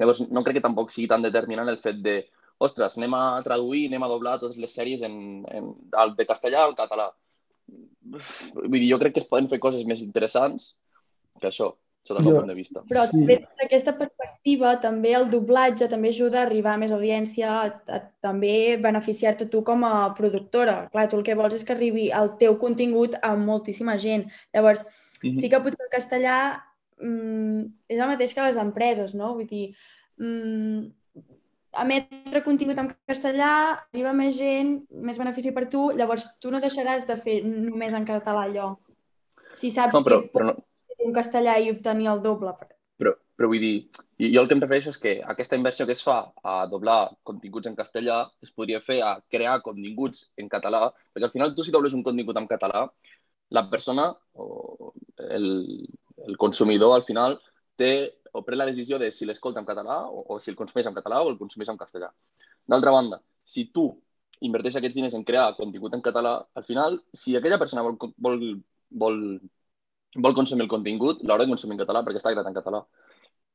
Llavors, 0.00 0.24
no 0.32 0.42
crec 0.42 0.58
que 0.58 0.66
tampoc 0.66 0.90
sigui 0.94 1.08
tan 1.10 1.22
determinant 1.22 1.68
el 1.68 1.78
fet 1.82 2.00
de 2.02 2.16
ostres, 2.60 2.96
anem 2.98 3.14
a 3.16 3.24
traduir, 3.44 3.86
anem 3.88 4.04
a 4.04 4.10
doblar 4.10 4.38
totes 4.40 4.58
les 4.60 4.72
sèries 4.74 5.04
en, 5.06 5.14
en, 5.48 5.70
de 6.16 6.26
castellà 6.28 6.64
al 6.64 6.74
català. 6.76 7.10
Vull 8.56 8.80
dir, 8.80 8.88
jo 8.90 8.98
crec 9.00 9.14
que 9.14 9.22
es 9.22 9.28
poden 9.30 9.48
fer 9.48 9.60
coses 9.62 9.86
més 9.86 10.02
interessants 10.02 10.74
que 11.40 11.48
això 11.48 11.70
sota 12.02 12.22
el 12.22 12.28
punt 12.28 12.48
de 12.48 12.54
vista. 12.54 12.82
Però 12.88 13.04
sí. 13.08 13.24
des 13.28 13.42
d'aquesta 13.60 13.94
perspectiva, 13.98 14.74
també 14.82 15.12
el 15.16 15.28
doblatge 15.32 15.88
també 15.90 16.12
ajuda 16.14 16.40
a 16.40 16.46
arribar 16.46 16.74
a 16.74 16.80
més 16.82 16.94
audiència, 16.94 17.50
a, 17.50 17.66
a 17.96 18.00
també 18.24 18.76
beneficiar-te 18.80 19.48
tu 19.52 19.62
com 19.66 19.84
a 19.84 20.12
productora. 20.16 20.86
Clar, 20.92 21.08
tu 21.08 21.20
el 21.20 21.26
que 21.26 21.36
vols 21.38 21.58
és 21.58 21.66
que 21.66 21.76
arribi 21.76 22.08
el 22.16 22.34
teu 22.40 22.56
contingut 22.60 23.18
a 23.22 23.34
moltíssima 23.36 23.98
gent. 23.98 24.26
Llavors, 24.54 24.84
mm 24.84 25.28
-hmm. 25.28 25.40
sí 25.40 25.48
que 25.48 25.60
potser 25.60 25.86
el 25.86 25.94
castellà 25.98 26.38
mm, 27.00 27.60
és 27.88 27.98
el 27.98 28.08
mateix 28.08 28.34
que 28.34 28.42
les 28.42 28.56
empreses, 28.56 29.14
no? 29.14 29.34
Vull 29.34 29.46
dir, 29.46 29.74
mm, 30.18 30.88
emetre 31.82 32.42
contingut 32.42 32.78
en 32.78 32.90
castellà, 33.06 33.78
arriba 33.92 34.12
més 34.12 34.36
gent, 34.36 34.86
més 34.90 35.18
benefici 35.18 35.52
per 35.52 35.68
tu, 35.68 35.90
llavors 35.94 36.38
tu 36.40 36.50
no 36.50 36.60
deixaràs 36.60 37.06
de 37.06 37.16
fer 37.16 37.44
només 37.44 37.92
en 37.94 38.04
català 38.04 38.42
allò. 38.48 38.76
Si 39.54 39.70
saps 39.70 39.94
no, 39.94 40.02
però, 40.02 40.20
que 40.22 40.30
però 40.32 40.44
no, 40.46 40.54
un 41.06 41.14
castellà 41.16 41.56
i 41.58 41.70
obtenir 41.72 42.08
el 42.12 42.22
doble. 42.24 42.52
Però, 43.00 43.14
però 43.36 43.48
vull 43.48 43.62
dir, 43.62 43.74
jo 44.20 44.42
el 44.42 44.48
que 44.48 44.56
em 44.56 44.62
refereixo 44.62 44.92
és 44.92 45.00
que 45.00 45.14
aquesta 45.32 45.56
inversió 45.56 45.86
que 45.88 45.96
es 45.96 46.04
fa 46.04 46.18
a 46.44 46.66
doblar 46.70 46.98
continguts 47.24 47.70
en 47.70 47.78
castellà 47.78 48.22
es 48.44 48.52
podria 48.52 48.82
fer 48.84 49.00
a 49.06 49.14
crear 49.32 49.60
continguts 49.64 50.26
en 50.36 50.50
català, 50.52 50.90
perquè 51.12 51.28
al 51.28 51.34
final 51.36 51.54
tu 51.56 51.64
si 51.64 51.72
dobles 51.74 51.96
un 51.96 52.04
contingut 52.06 52.36
en 52.36 52.48
català, 52.50 52.84
la 53.50 53.64
persona 53.70 54.10
o 54.34 54.92
el, 55.28 55.48
el 56.26 56.36
consumidor 56.36 56.94
al 56.94 57.06
final 57.08 57.38
té 57.80 57.92
o 58.32 58.44
pren 58.46 58.60
la 58.60 58.68
decisió 58.68 58.98
de 59.00 59.08
si 59.10 59.26
l'escolta 59.26 59.58
en 59.62 59.66
català 59.66 60.02
o, 60.06 60.22
o 60.34 60.38
si 60.38 60.52
el 60.52 60.58
consumeix 60.58 60.86
en 60.86 60.94
català 60.94 61.22
o 61.24 61.32
el 61.32 61.38
consumeix 61.40 61.72
en 61.72 61.80
castellà. 61.80 62.10
D'altra 62.68 62.92
banda, 62.94 63.18
si 63.42 63.66
tu 63.74 63.88
inverteix 64.46 64.76
aquests 64.78 64.96
diners 64.96 65.16
en 65.16 65.24
crear 65.24 65.56
contingut 65.56 65.96
en 65.96 66.04
català, 66.04 66.36
al 66.54 66.64
final, 66.68 67.00
si 67.12 67.34
aquella 67.36 67.58
persona 67.58 67.82
vol, 67.86 67.96
vol, 68.16 68.38
vol 69.02 69.18
vol 70.16 70.34
consumir 70.34 70.66
el 70.66 70.72
contingut, 70.72 71.22
l'haurà 71.22 71.46
de 71.46 71.52
consumir 71.52 71.76
en 71.76 71.84
català 71.84 72.02
perquè 72.04 72.20
està 72.20 72.32
creat 72.34 72.50
en 72.50 72.56
català. 72.56 72.82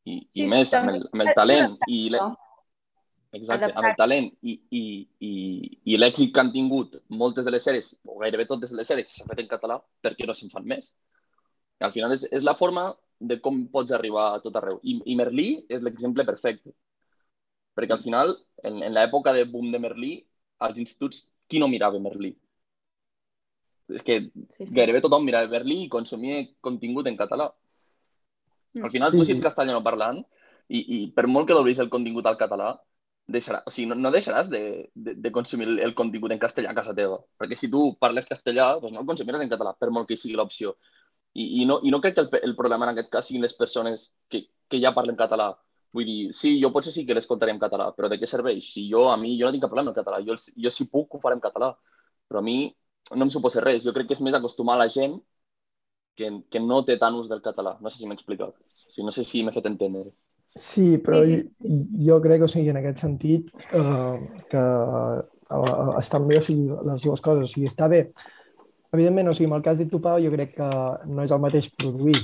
I, 0.06 0.20
sí, 0.30 0.44
i 0.46 0.50
més, 0.52 0.74
amb 0.78 0.94
el, 0.94 1.08
amb 1.12 1.24
el 1.26 1.32
talent 1.38 1.80
i 1.90 2.02
Exacte, 3.36 3.72
amb 3.76 3.90
el 3.90 3.96
talent 4.00 4.28
i, 4.48 4.54
i, 4.72 4.82
i, 5.28 5.32
i 5.92 5.98
l'èxit 5.98 6.32
que 6.32 6.40
han 6.40 6.54
tingut 6.54 6.94
moltes 7.22 7.44
de 7.44 7.52
les 7.52 7.66
sèries, 7.68 7.90
o 8.08 8.22
gairebé 8.22 8.46
totes 8.48 8.72
les 8.78 8.88
sèries 8.88 9.10
que 9.10 9.18
s'han 9.18 9.28
fet 9.32 9.42
en 9.44 9.50
català, 9.52 9.80
per 10.06 10.14
què 10.16 10.28
no 10.30 10.36
se'n 10.38 10.54
fan 10.54 10.68
més? 10.70 10.94
I 11.82 11.88
al 11.88 11.92
final 11.92 12.16
és, 12.16 12.24
és 12.32 12.46
la 12.48 12.56
forma 12.56 12.86
de 13.20 13.40
com 13.44 13.66
pots 13.74 13.92
arribar 13.96 14.30
a 14.30 14.40
tot 14.44 14.56
arreu. 14.56 14.80
I, 14.84 15.02
i 15.12 15.18
Merlí 15.20 15.50
és 15.68 15.84
l'exemple 15.84 16.24
perfecte. 16.28 16.72
Perquè 17.76 17.98
al 17.98 18.04
final, 18.06 18.32
en, 18.64 18.80
en 18.88 18.96
l'època 18.96 19.34
de 19.36 19.44
boom 19.52 19.68
de 19.74 19.84
Merlí, 19.84 20.14
als 20.64 20.80
instituts, 20.80 21.26
qui 21.52 21.60
no 21.60 21.68
mirava 21.72 22.00
Merlí? 22.00 22.32
És 23.90 24.04
que 24.06 24.20
sí, 24.26 24.66
sí. 24.66 24.74
gairebé 24.74 25.02
tothom 25.04 25.26
mirava 25.26 25.52
Berlí 25.52 25.84
i 25.84 25.92
consumia 25.92 26.42
contingut 26.66 27.08
en 27.08 27.18
català. 27.20 27.52
Mm. 28.74 28.84
Al 28.84 28.92
final, 28.92 29.12
sí. 29.12 29.20
tu 29.20 29.26
si 29.26 29.36
ets 29.36 29.46
castellano 29.46 29.84
parlant, 29.86 30.24
i, 30.68 30.82
i 30.82 31.00
per 31.14 31.28
molt 31.30 31.48
que 31.48 31.58
doblís 31.58 31.80
el 31.84 31.92
contingut 31.94 32.26
al 32.26 32.40
català, 32.40 32.74
deixarà, 33.32 33.62
o 33.66 33.74
sigui, 33.74 33.90
no, 33.90 33.98
no 33.98 34.12
deixaràs 34.14 34.50
de, 34.50 34.62
de, 34.94 35.16
de 35.22 35.32
consumir 35.34 35.68
el, 35.68 35.80
el 35.88 35.96
contingut 35.98 36.34
en 36.34 36.42
castellà 36.42 36.72
a 36.72 36.78
casa 36.78 36.96
teva. 36.98 37.20
Perquè 37.42 37.58
si 37.58 37.70
tu 37.72 37.92
parles 38.02 38.30
castellà, 38.30 38.76
doncs 38.82 38.94
no 38.94 39.04
el 39.04 39.10
consumiràs 39.10 39.46
en 39.46 39.52
català, 39.52 39.76
per 39.78 39.92
molt 39.94 40.10
que 40.10 40.18
sigui 40.20 40.38
l'opció. 40.38 40.76
I, 41.36 41.62
i, 41.62 41.66
no, 41.70 41.82
I 41.84 41.92
no 41.92 42.00
crec 42.02 42.16
que 42.16 42.26
el, 42.26 42.30
el 42.50 42.56
problema 42.58 42.88
en 42.88 42.94
aquest 42.94 43.12
cas 43.14 43.28
siguin 43.28 43.44
les 43.44 43.56
persones 43.58 44.10
que, 44.32 44.46
que 44.70 44.82
ja 44.82 44.94
parlen 44.96 45.18
català. 45.20 45.52
Vull 45.96 46.08
dir, 46.08 46.20
sí, 46.36 46.58
jo 46.62 46.72
potser 46.76 46.92
sí 46.92 47.06
que 47.08 47.16
l'escoltaré 47.16 47.54
en 47.56 47.60
català, 47.60 47.90
però 47.96 48.10
de 48.12 48.18
què 48.20 48.28
serveix? 48.28 48.66
Si 48.74 48.86
jo, 48.92 49.06
a 49.12 49.18
mi, 49.20 49.36
jo 49.40 49.48
no 49.48 49.56
tinc 49.56 49.64
cap 49.64 49.72
problema 49.72 49.94
en 49.94 49.98
català. 49.98 50.22
Jo, 50.26 50.36
jo 50.36 50.72
si 50.72 50.90
puc, 50.92 51.16
ho 51.16 51.22
faré 51.24 51.38
en 51.38 51.44
català. 51.44 51.72
Però 52.28 52.42
a 52.42 52.46
mi 52.46 52.58
no 53.14 53.28
em 53.28 53.32
suposa 53.34 53.64
res. 53.64 53.84
Jo 53.86 53.94
crec 53.94 54.10
que 54.10 54.18
és 54.18 54.24
més 54.26 54.38
acostumar 54.38 54.78
la 54.80 54.90
gent 54.92 55.18
que, 56.18 56.32
que 56.50 56.62
no 56.64 56.84
té 56.88 56.98
tant 57.02 57.18
ús 57.20 57.28
del 57.32 57.44
català. 57.46 57.76
No 57.82 57.92
sé 57.92 58.00
si 58.00 58.10
m'he 58.10 58.18
explicat. 58.18 58.56
O 58.56 58.94
sigui, 58.94 59.06
no 59.08 59.14
sé 59.16 59.26
si 59.28 59.44
m'he 59.44 59.54
fet 59.56 59.68
entendre. 59.70 60.10
Sí, 60.56 60.96
però 61.04 61.20
sí, 61.22 61.36
sí, 61.36 61.44
sí. 61.44 61.78
Jo, 62.00 62.16
jo 62.16 62.22
crec, 62.24 62.46
o 62.46 62.50
sigui, 62.52 62.72
en 62.72 62.80
aquest 62.80 63.04
sentit, 63.04 63.52
eh, 63.76 64.16
que 64.52 64.64
eh, 64.64 66.00
estan 66.00 66.28
bé 66.30 66.40
o 66.40 66.46
sigui, 66.46 66.70
les 66.90 67.04
dues 67.04 67.22
coses. 67.22 67.50
O 67.50 67.52
sigui, 67.52 67.68
està 67.72 67.92
bé. 67.92 68.06
Evidentment, 68.96 69.30
o 69.30 69.36
sigui, 69.36 69.50
en 69.52 69.58
el 69.60 69.66
cas 69.66 69.82
de 69.82 69.90
tu, 69.92 70.00
Pau, 70.02 70.22
jo 70.24 70.32
crec 70.32 70.56
que 70.56 70.72
no 71.12 71.26
és 71.26 71.34
el 71.36 71.44
mateix 71.44 71.68
produir 71.76 72.16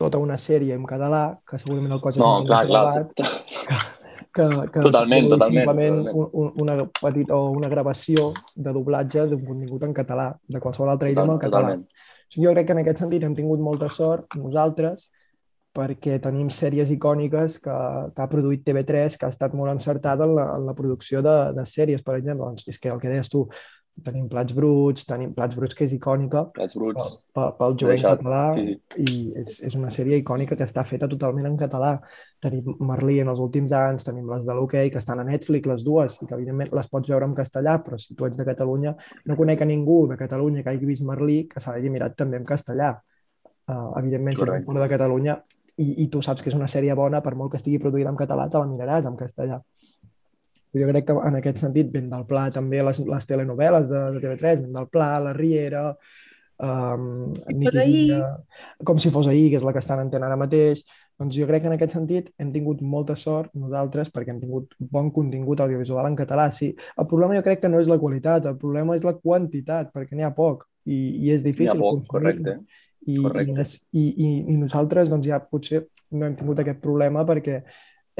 tota 0.00 0.20
una 0.22 0.38
sèrie 0.40 0.76
en 0.78 0.86
català, 0.88 1.24
que 1.44 1.58
segurament 1.60 1.98
el 1.98 2.00
cost 2.00 2.16
és 2.16 2.22
no, 2.22 2.36
clar, 2.46 2.62
més 2.62 2.70
elevat, 2.70 3.10
que, 3.18 3.26
que, 4.34 4.46
que 4.72 4.82
totalment, 4.84 5.28
totalment, 5.32 5.60
simplement 5.60 5.96
totalment. 6.04 6.34
Un, 6.42 6.52
una 6.64 6.76
petita 7.00 7.36
o 7.36 7.50
una 7.56 7.70
gravació 7.72 8.30
de 8.54 8.74
doblatge 8.74 9.26
d'un 9.30 9.42
contingut 9.46 9.86
en 9.88 9.94
català, 9.96 10.30
de 10.46 10.60
qualsevol 10.62 10.92
altre 10.92 11.10
idioma 11.12 11.36
en 11.38 11.42
català. 11.42 11.72
Totalment. 11.74 11.86
O 12.30 12.34
sigui, 12.34 12.46
jo 12.46 12.52
crec 12.54 12.68
que 12.68 12.76
en 12.76 12.82
aquest 12.84 13.02
sentit 13.02 13.26
hem 13.26 13.34
tingut 13.34 13.62
molta 13.62 13.88
sort 13.90 14.38
nosaltres 14.38 15.08
perquè 15.74 16.16
tenim 16.22 16.48
sèries 16.50 16.90
icòniques 16.90 17.58
que, 17.62 17.74
que 18.14 18.22
ha 18.22 18.30
produït 18.30 18.64
TV3 18.66 19.16
que 19.18 19.26
ha 19.26 19.34
estat 19.34 19.52
molt 19.54 19.70
encertada 19.70 20.26
en 20.26 20.34
la, 20.34 20.46
en 20.58 20.66
la 20.66 20.74
producció 20.74 21.22
de, 21.22 21.36
de 21.54 21.66
sèries, 21.66 22.02
per 22.02 22.16
exemple. 22.18 22.48
Doncs 22.48 22.66
és 22.70 22.78
que 22.82 22.90
el 22.90 22.98
que 23.02 23.12
deies 23.12 23.30
tu, 23.30 23.44
tenim 24.04 24.28
Plats 24.30 24.54
Bruts, 24.56 25.04
tenim 25.08 25.32
Plats 25.36 25.56
Bruts, 25.58 25.76
que 25.76 25.84
és 25.84 25.92
icònica 25.96 26.44
Plats 26.54 26.76
Bruts. 26.78 27.10
pel, 27.36 27.50
pel 27.58 27.76
jovent 27.82 27.98
Deixat. 27.98 28.22
català 28.22 28.42
Sí, 28.56 28.64
sí. 28.64 29.04
i 29.04 29.16
és, 29.40 29.52
és 29.68 29.76
una 29.78 29.90
sèrie 29.92 30.18
icònica 30.22 30.56
que 30.56 30.66
està 30.66 30.84
feta 30.88 31.08
totalment 31.10 31.48
en 31.50 31.58
català. 31.60 31.92
Tenim 32.40 32.72
Merlí 32.88 33.18
en 33.20 33.32
els 33.32 33.42
últims 33.44 33.74
anys, 33.76 34.06
tenim 34.06 34.30
les 34.30 34.48
de 34.48 34.56
l'hoquei, 34.56 34.90
que 34.90 35.00
estan 35.02 35.20
a 35.20 35.26
Netflix, 35.28 35.68
les 35.68 35.84
dues, 35.84 36.18
i 36.22 36.26
que 36.26 36.36
evidentment 36.38 36.72
les 36.80 36.90
pots 36.92 37.12
veure 37.12 37.28
en 37.28 37.36
castellà, 37.36 37.78
però 37.84 38.00
si 38.00 38.16
tu 38.16 38.28
ets 38.28 38.40
de 38.40 38.48
Catalunya, 38.48 38.96
no 39.26 39.38
conec 39.38 39.62
a 39.62 39.68
ningú 39.68 40.02
de 40.10 40.18
Catalunya 40.20 40.64
que 40.64 40.74
hagi 40.74 40.88
vist 40.88 41.06
Merlí 41.06 41.42
que 41.50 41.60
se 41.60 41.70
l'hagi 41.70 41.92
mirat 41.92 42.16
també 42.16 42.40
en 42.40 42.48
castellà. 42.48 42.94
Uh, 43.70 43.92
evidentment, 44.00 44.38
si 44.38 44.48
ets 44.48 44.66
fora 44.66 44.82
de 44.82 44.90
Catalunya 44.90 45.36
i, 45.80 46.04
i 46.04 46.08
tu 46.12 46.22
saps 46.24 46.42
que 46.42 46.50
és 46.50 46.56
una 46.58 46.68
sèrie 46.68 46.94
bona, 46.98 47.20
per 47.24 47.36
molt 47.38 47.52
que 47.52 47.60
estigui 47.60 47.80
produïda 47.82 48.10
en 48.12 48.18
català, 48.18 48.48
te 48.50 48.60
la 48.60 48.68
miraràs 48.68 49.06
en 49.08 49.16
castellà. 49.20 49.60
Jo 50.76 50.86
crec 50.86 51.06
que 51.08 51.18
en 51.26 51.36
aquest 51.40 51.62
sentit, 51.64 51.90
ben 51.90 52.08
del 52.10 52.26
Pla 52.28 52.48
també 52.54 52.82
les, 52.86 53.02
les 53.02 53.26
telenovel·les 53.26 53.88
de, 53.90 54.02
de 54.14 54.24
TV3, 54.24 54.64
ben 54.66 54.74
del 54.76 54.88
Pla, 54.92 55.12
La 55.24 55.32
Riera, 55.34 55.84
um, 56.62 57.32
fos 57.34 57.78
ahir. 57.82 58.20
com 58.86 59.00
si 59.02 59.10
fos 59.10 59.28
ahir, 59.30 59.48
que 59.50 59.58
és 59.58 59.66
la 59.66 59.74
que 59.74 59.82
estan 59.82 60.04
entenent 60.04 60.28
ara 60.28 60.38
mateix. 60.38 60.84
Doncs 61.20 61.36
jo 61.36 61.46
crec 61.48 61.64
que 61.64 61.68
en 61.68 61.76
aquest 61.76 61.96
sentit 61.96 62.30
hem 62.40 62.52
tingut 62.54 62.80
molta 62.80 63.16
sort 63.18 63.52
nosaltres 63.52 64.08
perquè 64.14 64.32
hem 64.32 64.38
tingut 64.40 64.72
bon 64.78 65.10
contingut 65.12 65.60
audiovisual 65.60 66.06
en 66.08 66.16
català. 66.16 66.46
Sí, 66.56 66.70
el 66.72 67.08
problema 67.10 67.36
jo 67.36 67.44
crec 67.44 67.60
que 67.64 67.68
no 67.72 67.80
és 67.82 67.90
la 67.90 67.98
qualitat, 68.00 68.46
el 68.48 68.56
problema 68.60 68.96
és 68.96 69.04
la 69.04 69.16
quantitat, 69.18 69.90
perquè 69.92 70.16
n'hi 70.16 70.24
ha 70.24 70.32
poc 70.36 70.64
i, 70.86 71.26
i 71.26 71.34
és 71.34 71.42
N'hi 71.42 71.50
ha 71.50 71.50
difícil 71.50 71.82
poc, 71.82 72.06
correcte. 72.08 72.60
I, 73.08 73.16
Correcte. 73.20 73.64
i, 73.96 74.00
i, 74.00 74.06
i, 74.12 74.30
i 74.52 74.56
nosaltres 74.60 75.08
doncs, 75.08 75.28
ja 75.28 75.38
potser 75.40 75.86
no 76.12 76.26
hem 76.26 76.34
tingut 76.36 76.58
aquest 76.60 76.82
problema 76.84 77.24
perquè 77.28 77.62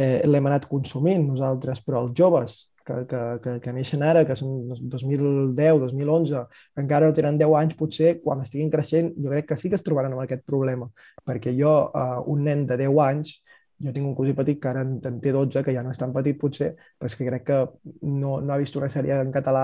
eh, 0.00 0.21
l'hem 0.28 0.47
anat 0.50 0.66
consumint 0.71 1.26
nosaltres, 1.28 1.83
però 1.87 2.04
els 2.07 2.14
joves 2.19 2.57
que, 2.87 2.97
que, 3.11 3.21
que, 3.45 3.54
que 3.64 3.73
neixen 3.76 4.02
ara, 4.07 4.25
que 4.26 4.35
són 4.38 4.54
2010, 4.95 5.78
2011, 5.85 6.42
que 6.75 6.83
encara 6.85 7.11
no 7.11 7.16
tenen 7.16 7.38
10 7.40 7.54
anys, 7.61 7.76
potser 7.78 8.16
quan 8.25 8.40
estiguin 8.45 8.73
creixent 8.73 9.12
jo 9.21 9.30
crec 9.35 9.47
que 9.52 9.57
sí 9.61 9.71
que 9.71 9.78
es 9.78 9.85
trobaran 9.87 10.16
amb 10.16 10.25
aquest 10.25 10.45
problema, 10.49 10.88
perquè 11.26 11.52
jo, 11.57 11.75
eh, 11.95 12.21
un 12.33 12.45
nen 12.49 12.66
de 12.71 12.80
10 12.80 12.99
anys, 13.07 13.37
jo 13.80 13.92
tinc 13.97 14.04
un 14.11 14.14
cosí 14.16 14.35
petit 14.37 14.59
que 14.61 14.69
ara 14.69 14.83
en, 14.85 14.99
en 15.09 15.21
té 15.25 15.30
12, 15.33 15.62
que 15.64 15.73
ja 15.73 15.83
no 15.85 15.92
és 15.95 16.00
tan 16.00 16.11
petit 16.12 16.37
potser, 16.40 16.75
però 16.99 17.09
és 17.09 17.14
que 17.16 17.28
crec 17.28 17.47
que 17.49 17.61
no, 18.02 18.38
no 18.45 18.52
ha 18.52 18.59
vist 18.61 18.76
una 18.76 18.90
sèrie 18.92 19.16
en 19.23 19.30
català 19.33 19.62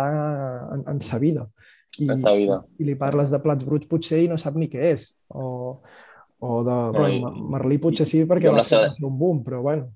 en, 0.76 0.84
en 0.94 1.00
sa 1.04 1.18
vida. 1.20 1.48
I, 1.98 2.06
En 2.12 2.18
sa 2.20 2.32
vida. 2.36 2.56
I 2.80 2.84
li 2.88 2.94
parles 3.00 3.30
de 3.32 3.38
plats 3.44 3.64
bruts 3.64 3.88
potser 3.88 4.22
i 4.24 4.28
no 4.28 4.36
sap 4.40 4.56
ni 4.60 4.68
què 4.72 4.90
és. 4.94 5.10
O, 5.28 5.80
o 6.40 6.56
de... 6.64 6.70
No, 6.70 6.92
bueno, 6.96 7.12
i- 7.36 7.44
Merlí 7.56 7.78
potser 7.82 8.06
sí 8.08 8.24
perquè 8.28 8.48
va 8.52 8.64
ser 8.68 9.10
un 9.10 9.18
boom, 9.20 9.42
però 9.44 9.60
bueno. 9.64 9.90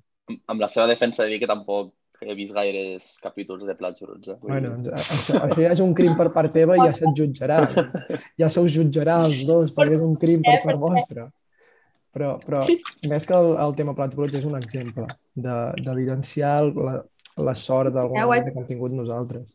Amb 0.46 0.60
la 0.60 0.68
seva 0.68 0.86
defensa 0.90 1.24
de 1.24 1.30
dir 1.34 1.40
que 1.42 1.48
tampoc 1.50 1.92
he 2.20 2.34
vist 2.36 2.52
gaires 2.52 3.04
capítols 3.24 3.64
de 3.64 3.74
Plats 3.74 4.00
Bruts. 4.02 4.28
Eh? 4.28 4.34
Vull 4.42 4.50
Bueno, 4.52 4.74
doncs, 4.76 4.88
això, 5.16 5.38
això 5.46 5.60
ja 5.64 5.70
és 5.72 5.80
un 5.80 5.94
crim 5.96 6.16
per 6.18 6.28
part 6.34 6.52
teva 6.52 6.76
i 6.76 6.82
ja 6.84 6.92
se't 6.92 7.14
jutjarà. 7.16 7.62
Ja 8.38 8.50
se 8.52 8.60
us 8.60 8.74
jutjarà 8.76 9.22
els 9.24 9.44
dos 9.48 9.72
perquè 9.72 9.96
és 9.96 10.02
un 10.04 10.16
crim 10.20 10.42
per 10.44 10.58
part 10.64 10.78
vostra. 10.82 11.30
Però, 12.12 12.34
però 12.42 12.64
més 13.08 13.24
que 13.24 13.36
el, 13.38 13.52
el 13.62 13.72
tema 13.78 13.94
plats 13.94 14.16
bruts 14.18 14.34
és 14.34 14.44
un 14.44 14.56
exemple 14.58 15.06
de- 15.34 15.72
d'evidenciar 15.86 16.56
la, 16.74 16.94
la 17.38 17.54
sort 17.54 17.94
d'alguna 17.94 18.24
Ja 18.24 18.26
manera 18.26 18.50
que 18.52 18.58
hem 18.58 18.66
tingut 18.66 18.92
nosaltres. 18.92 19.54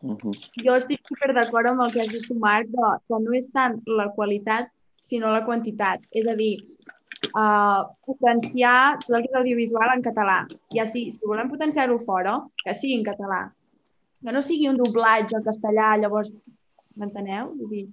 mhm. 0.00 0.32
Jo 0.64 0.76
estic 0.78 1.00
super 1.08 1.34
d'acord 1.34 1.66
amb 1.66 1.82
el 1.84 1.92
que 1.92 2.00
has 2.04 2.12
dit 2.12 2.24
tu, 2.28 2.38
Marc, 2.38 2.70
de, 2.70 2.92
que 3.08 3.20
no 3.26 3.34
és 3.34 3.50
tant 3.52 3.80
la 3.86 4.08
qualitat, 4.14 4.70
sinó 4.96 5.32
la 5.34 5.44
quantitat. 5.44 6.00
És 6.12 6.26
a 6.30 6.36
dir, 6.38 6.54
uh, 7.32 7.80
potenciar 8.06 8.98
tot 9.02 9.16
el 9.16 9.24
que 9.24 9.32
és 9.32 9.40
audiovisual 9.40 9.96
en 9.96 10.04
català. 10.04 10.38
Ja 10.76 10.86
si, 10.86 11.06
si 11.14 11.22
volem 11.26 11.50
potenciar-ho 11.50 11.98
fora, 12.02 12.38
que 12.64 12.74
sigui 12.76 12.98
en 13.00 13.04
català. 13.06 13.42
Que 14.24 14.32
no 14.32 14.42
sigui 14.42 14.70
un 14.70 14.80
doblatge 14.80 15.36
en 15.38 15.44
castellà, 15.44 15.94
llavors, 16.00 16.32
m'enteneu? 16.96 17.52
Vull 17.58 17.70
dir, 17.72 17.84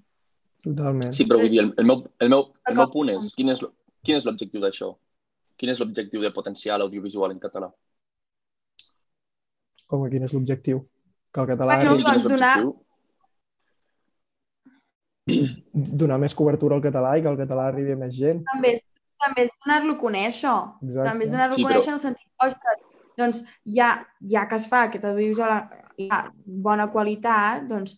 Totalment. 0.61 1.09
Sí, 1.15 1.25
però 1.25 1.39
vull 1.41 1.49
dir, 1.49 1.61
el, 1.63 1.71
el, 1.81 1.87
meu, 1.89 2.03
el, 2.21 2.29
meu, 2.29 2.43
el 2.69 2.75
meu 2.77 2.89
punt 2.93 3.09
és, 3.15 3.31
quin 3.37 3.49
és, 3.49 3.63
quin 4.05 4.19
és 4.19 4.27
l'objectiu 4.27 4.61
d'això? 4.61 4.91
Quin 5.57 5.71
és 5.73 5.81
l'objectiu 5.81 6.21
de 6.21 6.29
potenciar 6.35 6.77
l'audiovisual 6.77 7.33
en 7.33 7.39
català? 7.41 7.71
Com 9.89 10.05
que 10.05 10.11
quin 10.13 10.27
és 10.27 10.33
l'objectiu? 10.35 10.83
Que 11.33 11.41
el 11.41 11.49
català 11.49 11.79
Bueno, 11.81 11.97
doncs 12.05 12.27
donar- 12.29 12.61
donar 16.03 16.19
més 16.21 16.37
cobertura 16.37 16.77
al 16.77 16.85
català 16.85 17.15
i 17.17 17.25
que 17.25 17.31
el 17.33 17.41
català 17.41 17.67
arribi 17.71 17.95
a 17.95 17.99
més 18.03 18.13
gent. 18.17 18.43
també, 18.53 18.75
també 19.25 19.43
és 19.47 19.51
donar-lo 19.65 19.93
a 19.93 19.99
conèixer. 20.01 20.55
Exacte. 20.83 21.07
També 21.09 21.23
és 21.25 21.31
donar-lo 21.31 21.55
Sí, 21.55 21.61
a 21.61 21.65
però- 21.65 21.71
conèixer 21.73 21.91
en 21.93 21.93
el 21.99 21.99
sentit, 22.05 22.27
ostres, 22.45 22.79
doncs 23.17 23.43
ja, 23.65 23.89
ja 24.33 24.47
que 24.47 24.55
es 24.55 24.67
fa 24.71 24.83
aquest 24.87 25.05
audiovisual 25.05 25.69
i 25.97 26.07
ha 26.11 26.21
bona 26.45 26.87
qualitat, 26.91 27.67
doncs 27.69 27.97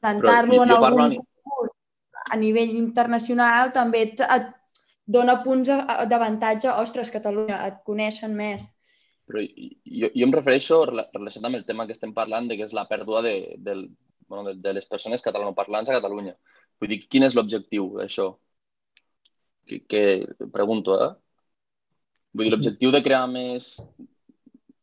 tentar-lo 0.00 0.54
jo- 0.54 0.62
en 0.62 0.68
parlo 0.68 0.86
algun 0.86 1.04
a 1.04 1.08
ni- 1.08 1.16
concurs 1.18 1.70
a 2.30 2.36
nivell 2.36 2.70
internacional 2.76 3.72
també 3.72 4.02
et, 4.02 4.20
et 4.20 4.46
dona 5.06 5.42
punts 5.44 5.68
a- 5.70 6.04
d'avantatge. 6.06 6.68
Ostres, 6.82 7.10
Catalunya, 7.10 7.60
et 7.68 7.76
coneixen 7.84 8.34
més. 8.34 8.66
Però 9.26 9.40
jo, 9.42 10.08
jo 10.14 10.24
em 10.26 10.32
refereixo 10.32 10.84
rela- 10.86 11.06
relacionat 11.14 11.48
amb 11.50 11.56
el 11.60 11.64
tema 11.66 11.86
que 11.86 11.92
estem 11.94 12.12
parlant, 12.14 12.48
de 12.48 12.56
que 12.56 12.64
és 12.66 12.72
la 12.72 12.86
pèrdua 12.88 13.22
de, 13.22 13.54
del, 13.58 13.88
bueno, 14.28 14.44
de, 14.50 14.54
de 14.60 14.72
les 14.74 14.86
persones 14.86 15.22
catalanoparlants 15.22 15.88
a 15.90 15.96
Catalunya. 16.00 16.34
Vull 16.80 16.88
dir, 16.92 17.00
quin 17.08 17.22
és 17.26 17.34
l'objectiu 17.34 17.94
d'això? 17.98 18.36
Que, 19.66 19.80
que 19.90 20.02
pregunto, 20.54 20.94
eh? 21.02 21.12
Vull 22.36 22.46
dir, 22.46 22.52
l'objectiu 22.54 22.92
de 22.94 23.02
crear 23.02 23.24
més... 23.30 23.72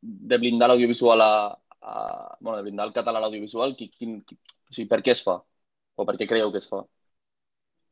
de 0.04 0.38
blindar 0.42 0.68
l'audiovisual 0.68 1.22
a, 1.24 1.34
a... 1.80 1.94
bueno, 2.42 2.58
de 2.58 2.64
blindar 2.66 2.90
el 2.90 2.96
català 2.96 3.22
a 3.22 3.24
l'audiovisual, 3.24 3.76
qui, 3.80 3.88
quin, 3.94 4.18
qui, 4.28 4.36
o 4.36 4.74
sigui, 4.76 4.90
per 4.92 5.00
què 5.06 5.14
es 5.16 5.22
fa? 5.24 5.38
O 5.96 6.06
per 6.10 6.18
què 6.20 6.28
creieu 6.28 6.52
que 6.52 6.60
es 6.60 6.68
fa? 6.68 6.82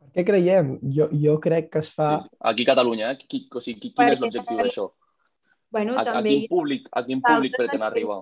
Per 0.01 0.09
què 0.17 0.25
creiem? 0.27 0.73
Jo, 0.97 1.07
jo 1.23 1.37
crec 1.39 1.69
que 1.71 1.79
es 1.85 1.91
fa... 1.95 2.09
Sí, 2.17 2.27
sí. 2.27 2.37
Aquí 2.51 2.65
a 2.65 2.71
Catalunya, 2.73 3.13
eh? 3.13 3.21
Qui, 3.21 3.45
o 3.47 3.61
sigui, 3.63 3.79
qui, 3.79 3.93
quin 3.93 4.01
Perquè 4.01 4.17
és 4.17 4.23
l'objectiu 4.25 4.59
d'això? 4.59 4.89
Bueno, 5.71 5.95
A, 5.95 6.01
a, 6.01 6.05
també, 6.09 6.33
quin 6.35 6.51
públic, 6.51 6.89
a 6.91 7.05
quin 7.07 7.21
públic 7.23 7.55
pretén 7.55 7.85
arribar? 7.87 8.19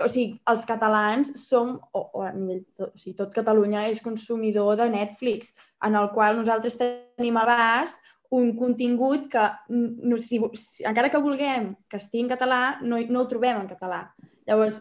O 0.00 0.08
sigui, 0.08 0.38
els 0.48 0.64
catalans 0.68 1.32
som, 1.38 1.74
o, 1.92 2.02
o 2.16 2.22
a 2.24 2.30
nivell, 2.32 2.62
tot, 2.76 2.94
o 2.94 2.98
sigui, 3.00 3.14
tot 3.18 3.34
Catalunya 3.34 3.84
és 3.90 4.00
consumidor 4.04 4.76
de 4.80 4.88
Netflix, 4.92 5.52
en 5.84 5.98
el 5.98 6.08
qual 6.14 6.38
nosaltres 6.38 6.78
tenim 6.80 7.36
a 7.36 7.44
l'abast 7.48 8.00
un 8.32 8.54
contingut 8.56 9.28
que, 9.28 9.42
no, 9.68 10.16
si, 10.16 10.40
si, 10.56 10.86
encara 10.88 11.10
que 11.12 11.20
vulguem 11.20 11.74
que 11.90 12.00
estigui 12.00 12.24
en 12.24 12.32
català, 12.32 12.60
no, 12.80 12.96
no 13.12 13.24
el 13.24 13.28
trobem 13.28 13.60
en 13.60 13.68
català. 13.68 14.06
Llavors, 14.48 14.80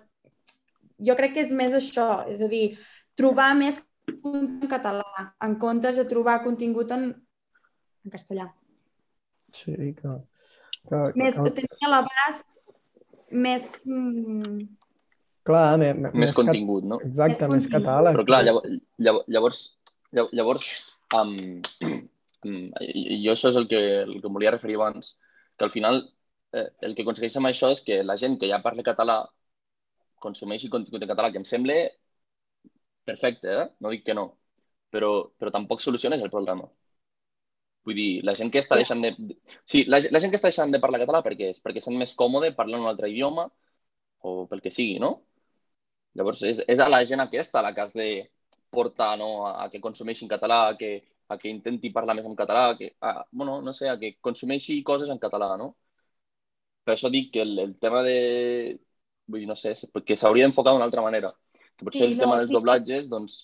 jo 1.04 1.18
crec 1.20 1.36
que 1.36 1.44
és 1.44 1.52
més 1.56 1.76
això, 1.76 2.24
és 2.32 2.40
a 2.40 2.48
dir, 2.52 2.78
trobar 3.20 3.52
més 3.60 3.82
contingut 4.08 4.64
en 4.64 4.72
català, 4.72 5.28
en 5.44 5.58
comptes 5.60 6.00
de 6.00 6.08
trobar 6.08 6.40
contingut 6.46 6.96
en, 6.96 7.10
en 7.12 8.14
castellà. 8.16 8.48
Sí, 9.52 9.76
que... 10.00 10.18
que, 10.88 11.02
Més, 11.20 11.36
que, 11.36 11.56
tenir 11.60 11.90
a 11.90 11.96
l'abast 11.98 12.62
més... 13.32 13.74
Mm, 13.84 14.70
clar, 15.48 15.78
me, 15.82 15.92
me, 15.94 16.12
Més 16.24 16.32
cat- 16.32 16.42
contingut, 16.44 16.88
no? 16.88 17.00
Exacte, 17.08 17.48
Més 17.48 17.58
més 17.58 17.70
català. 17.76 18.14
Però 18.16 18.26
clar, 18.28 18.42
llavors, 18.48 18.80
llavors, 19.08 19.62
llavors, 20.12 20.34
llavors 20.40 20.68
um, 21.18 21.36
um, 22.46 22.64
jo 23.26 23.36
això 23.36 23.52
és 23.54 23.60
el 23.62 23.68
que, 23.72 23.82
el 24.06 24.18
que 24.20 24.28
em 24.30 24.40
volia 24.40 24.54
referir 24.56 24.78
abans, 24.80 25.16
que 25.58 25.68
al 25.68 25.74
final 25.74 26.02
eh, 26.54 26.68
el 26.88 26.96
que 26.96 27.06
aconsegueix 27.06 27.38
amb 27.40 27.52
això 27.52 27.72
és 27.74 27.82
que 27.86 28.02
la 28.04 28.18
gent 28.22 28.38
que 28.42 28.50
ja 28.52 28.62
parla 28.64 28.86
català 28.88 29.18
consumeixi 30.22 30.70
contingut 30.70 31.04
en 31.04 31.12
català, 31.14 31.32
que 31.34 31.42
em 31.42 31.48
sembla 31.50 31.80
perfecte, 33.06 33.48
eh? 33.64 33.68
no 33.82 33.90
dic 33.94 34.06
que 34.06 34.14
no, 34.18 34.28
però, 34.94 35.12
però 35.40 35.52
tampoc 35.54 35.82
soluciones 35.82 36.22
el 36.22 36.32
problema. 36.34 36.68
Vull 37.88 37.98
dir, 37.98 38.10
la 38.28 38.36
gent 38.38 38.52
que 38.54 38.62
està 38.62 38.78
deixant 38.78 39.02
de... 39.02 39.10
Sí, 39.66 39.86
la, 39.90 39.98
la 40.14 40.20
gent 40.22 40.30
que 40.34 40.38
està 40.38 40.52
deixant 40.52 40.74
de 40.74 40.80
parlar 40.84 41.00
català 41.02 41.24
perquè 41.26 41.50
és 41.56 41.62
perquè 41.64 41.82
sent 41.82 41.98
més 41.98 42.14
còmode 42.20 42.52
parlant 42.58 42.84
un 42.84 42.90
altre 42.92 43.10
idioma 43.10 43.48
o 44.22 44.46
pel 44.52 44.62
que 44.62 44.74
sigui, 44.74 45.00
no? 45.02 45.16
Llavors, 46.20 46.42
és, 46.48 46.62
és 46.68 46.80
a 46.84 46.90
la 46.92 47.04
gent 47.08 47.24
aquesta 47.24 47.62
la 47.64 47.72
que 47.76 47.86
has 47.86 47.94
de 47.96 48.10
portar 48.72 49.14
no, 49.20 49.30
a, 49.48 49.52
a 49.66 49.70
que 49.72 49.82
consumeixi 49.84 50.26
en 50.26 50.32
català, 50.32 50.62
a 50.70 50.76
que, 50.80 50.92
a 51.32 51.38
que 51.40 51.52
intenti 51.52 51.92
parlar 51.96 52.16
més 52.18 52.28
en 52.28 52.36
català, 52.40 52.70
a 52.72 52.78
que, 52.80 52.92
a, 53.00 53.14
bueno, 53.32 53.60
no 53.62 53.74
sé, 53.78 53.90
a 53.90 53.98
que 54.02 54.16
consumeixi 54.28 54.82
coses 54.88 55.12
en 55.14 55.22
català, 55.22 55.54
no? 55.60 55.74
Per 56.88 56.96
això 56.96 57.12
dic 57.14 57.32
que 57.36 57.44
el, 57.46 57.58
el 57.60 57.78
tema 57.80 58.02
de... 58.08 58.18
Vull 59.32 59.44
dir, 59.44 59.48
no 59.48 59.56
sé, 59.56 59.76
que 60.08 60.18
s'hauria 60.20 60.48
d'enfocar 60.48 60.74
d'una 60.76 60.88
altra 60.90 61.04
manera. 61.06 61.32
Que 61.78 61.86
potser 61.86 62.02
sí, 62.02 62.08
el 62.10 62.16
no, 62.18 62.24
tema 62.26 62.40
dels 62.40 62.50
sí. 62.50 62.56
doblatges, 62.58 63.10
doncs, 63.12 63.38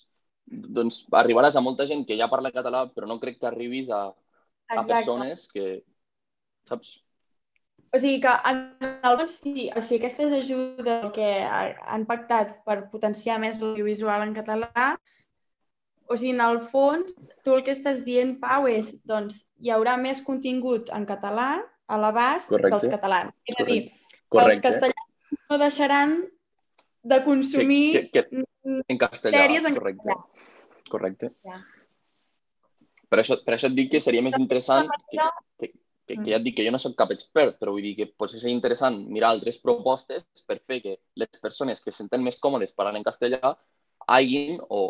doncs 0.47 1.01
arribaràs 1.21 1.55
a 1.55 1.63
molta 1.63 1.87
gent 1.87 2.03
que 2.07 2.17
ja 2.19 2.27
parla 2.31 2.51
català, 2.55 2.87
però 2.91 3.07
no 3.07 3.19
crec 3.21 3.39
que 3.39 3.47
arribis 3.51 3.91
a, 3.93 4.07
a 4.73 4.83
persones 4.83 5.45
que... 5.53 5.67
Saps? 6.67 6.97
O 7.93 7.99
sigui 7.99 8.19
que 8.23 8.33
en 8.49 8.63
el 9.07 9.21
sí, 9.29 9.69
o 9.71 9.81
sigui, 9.81 10.01
aquestes 10.01 10.33
ajudes 10.41 11.05
que 11.15 11.29
han 11.47 12.03
pactat 12.09 12.57
per 12.67 12.81
potenciar 12.91 13.37
més 13.39 13.61
l'audiovisual 13.63 14.25
en 14.25 14.33
català, 14.35 14.97
o 16.07 16.17
sigui, 16.17 16.33
en 16.35 16.43
el 16.43 16.59
fons, 16.71 17.15
tu 17.43 17.55
el 17.55 17.63
que 17.63 17.75
estàs 17.75 18.03
dient, 18.07 18.35
Pau, 18.41 18.67
és, 18.71 18.93
doncs, 19.07 19.45
hi 19.63 19.71
haurà 19.75 19.95
més 20.01 20.21
contingut 20.25 20.91
en 20.95 21.07
català 21.07 21.49
a 21.87 21.99
l'abast 21.99 22.51
dels 22.51 22.89
catalans. 22.91 23.35
És 23.47 23.59
a 23.63 23.67
dir, 23.67 23.79
que 24.27 24.43
els 24.43 24.63
castellans 24.63 25.39
no 25.47 25.59
deixaran 25.61 26.19
de 27.07 27.23
consumir 27.23 27.83
que, 27.95 28.03
que, 28.11 28.23
que, 28.27 28.45
en 28.91 28.99
castellà, 28.99 29.45
sèries 29.45 29.67
en 29.67 29.79
correcte. 29.79 30.03
castellà. 30.03 30.87
Correcte. 30.91 31.31
Ja. 31.47 31.61
Per 33.07 33.21
això, 33.21 33.37
per 33.43 33.55
això 33.55 33.69
et 33.71 33.75
dic 33.77 33.93
que 33.93 34.03
seria 34.03 34.23
més 34.23 34.35
interessant, 34.35 34.89
que, 35.11 35.27
que, 35.61 35.71
que, 36.07 36.15
que 36.15 36.31
ja 36.31 36.39
et 36.39 36.45
dic 36.45 36.55
que 36.57 36.65
jo 36.65 36.71
no 36.71 36.79
sóc 36.81 36.95
cap 36.97 37.11
expert, 37.13 37.57
però 37.59 37.73
vull 37.75 37.83
dir 37.83 37.95
que 37.97 38.07
potser 38.09 38.39
seria 38.39 38.55
interessant 38.55 38.97
mirar 39.11 39.33
altres 39.33 39.59
propostes 39.63 40.25
per 40.47 40.59
fer 40.63 40.79
que 40.83 40.95
les 41.19 41.41
persones 41.43 41.83
que 41.83 41.91
se 41.91 42.01
senten 42.01 42.23
més 42.23 42.39
còmodes 42.43 42.73
parlant 42.77 42.99
en 42.99 43.05
castellà 43.05 43.53
hagin 44.07 44.61
o, 44.69 44.81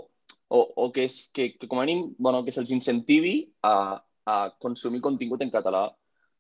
o, 0.49 0.59
o 0.59 0.89
que, 0.93 1.07
és, 1.09 1.19
que, 1.33 1.49
que 1.57 1.67
com 1.67 1.81
a 1.81 1.87
mínim 1.87 2.11
bueno, 2.19 2.43
que 2.45 2.53
se'ls 2.53 2.71
incentivi 2.75 3.39
a, 3.65 3.97
a 4.29 4.37
consumir 4.61 5.01
contingut 5.01 5.41
en 5.43 5.53
català. 5.53 5.87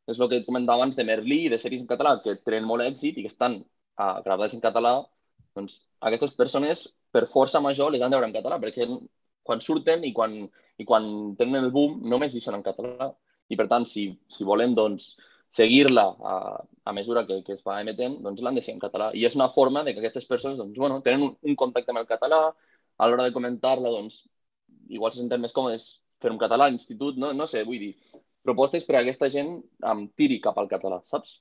És 0.07 0.19
el 0.21 0.29
que 0.31 0.45
comentava 0.45 0.79
abans 0.79 0.95
de 0.95 1.03
Merlí 1.07 1.43
i 1.45 1.51
de 1.51 1.59
sèries 1.59 1.83
en 1.83 1.89
català 1.89 2.17
que 2.23 2.37
tenen 2.45 2.67
molt 2.67 2.85
èxit 2.85 3.17
i 3.17 3.25
que 3.25 3.33
estan 3.33 3.59
uh, 3.59 4.19
gravades 4.23 4.55
en 4.55 4.63
català, 4.63 5.01
doncs 5.57 5.81
aquestes 6.07 6.35
persones 6.37 6.85
per 7.11 7.25
força 7.31 7.59
major 7.63 7.91
les 7.91 8.03
han 8.03 8.13
de 8.13 8.19
veure 8.19 8.29
en 8.29 8.35
català, 8.35 8.59
perquè 8.61 8.87
quan 9.47 9.63
surten 9.63 10.03
i 10.05 10.13
quan, 10.15 10.37
i 10.77 10.85
quan 10.85 11.07
tenen 11.39 11.65
el 11.65 11.73
boom 11.75 12.01
només 12.11 12.35
hi 12.35 12.43
són 12.43 12.59
en 12.59 12.65
català. 12.65 13.09
I 13.49 13.57
per 13.59 13.67
tant, 13.71 13.85
si, 13.87 14.09
si 14.31 14.47
volen 14.47 14.75
doncs, 14.77 15.15
seguir-la 15.57 16.05
a, 16.31 16.37
a 16.83 16.93
mesura 16.93 17.25
que, 17.27 17.41
que 17.45 17.55
es 17.55 17.63
va 17.65 17.79
emetent, 17.81 18.19
doncs 18.23 18.43
l'han 18.43 18.57
de 18.57 18.63
ser 18.65 18.75
en 18.75 18.81
català. 18.83 19.09
I 19.17 19.25
és 19.25 19.37
una 19.39 19.49
forma 19.55 19.83
de 19.83 19.93
que 19.93 20.03
aquestes 20.03 20.27
persones 20.29 20.59
doncs, 20.59 20.77
bueno, 20.77 20.99
tenen 21.05 21.23
un, 21.29 21.33
un 21.41 21.55
contacte 21.59 21.93
amb 21.93 22.03
el 22.03 22.09
català, 22.09 22.41
a 22.97 23.07
l'hora 23.07 23.25
de 23.27 23.33
comentar-la, 23.33 23.93
doncs, 23.93 24.23
igual 24.89 25.13
se 25.13 25.21
senten 25.21 25.41
més 25.43 25.55
còmodes 25.55 25.87
fer 26.21 26.31
un 26.33 26.39
català 26.41 26.67
a 26.67 26.73
l'institut, 26.73 27.17
no, 27.21 27.31
no 27.33 27.47
sé, 27.49 27.63
vull 27.67 27.81
dir, 27.81 27.91
propostes 28.47 28.85
per 28.87 28.97
a 28.97 29.03
aquesta 29.03 29.29
gent 29.33 29.57
amb 29.91 30.13
tiri 30.17 30.39
cap 30.43 30.57
al 30.57 30.69
català, 30.71 31.01
saps? 31.05 31.39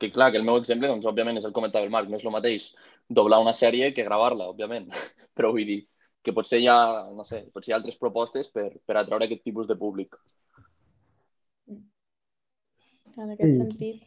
Que 0.00 0.10
clar, 0.10 0.32
que 0.32 0.40
el 0.40 0.46
meu 0.48 0.58
exemple, 0.58 0.90
doncs, 0.90 1.06
òbviament, 1.08 1.38
és 1.38 1.46
el 1.48 1.54
comentari 1.56 1.86
del 1.86 1.94
Marc, 1.94 2.10
no 2.10 2.18
és 2.18 2.26
el 2.26 2.34
mateix 2.34 2.72
doblar 3.08 3.40
una 3.44 3.54
sèrie 3.54 3.92
que 3.96 4.06
gravar-la, 4.08 4.50
òbviament, 4.52 4.90
però 5.36 5.52
vull 5.54 5.68
dir, 5.68 5.80
que 6.22 6.34
potser 6.34 6.60
hi 6.62 6.68
ha, 6.70 6.78
no 7.14 7.24
sé, 7.28 7.44
potser 7.54 7.72
hi 7.72 7.74
ha 7.76 7.80
altres 7.80 7.98
propostes 7.98 8.50
per, 8.54 8.68
per 8.86 8.98
atraure 8.98 9.26
aquest 9.26 9.44
tipus 9.46 9.68
de 9.70 9.78
públic. 9.78 10.18
En 13.18 13.30
aquest 13.34 13.52
sí. 13.52 13.58
sentit. 13.58 14.02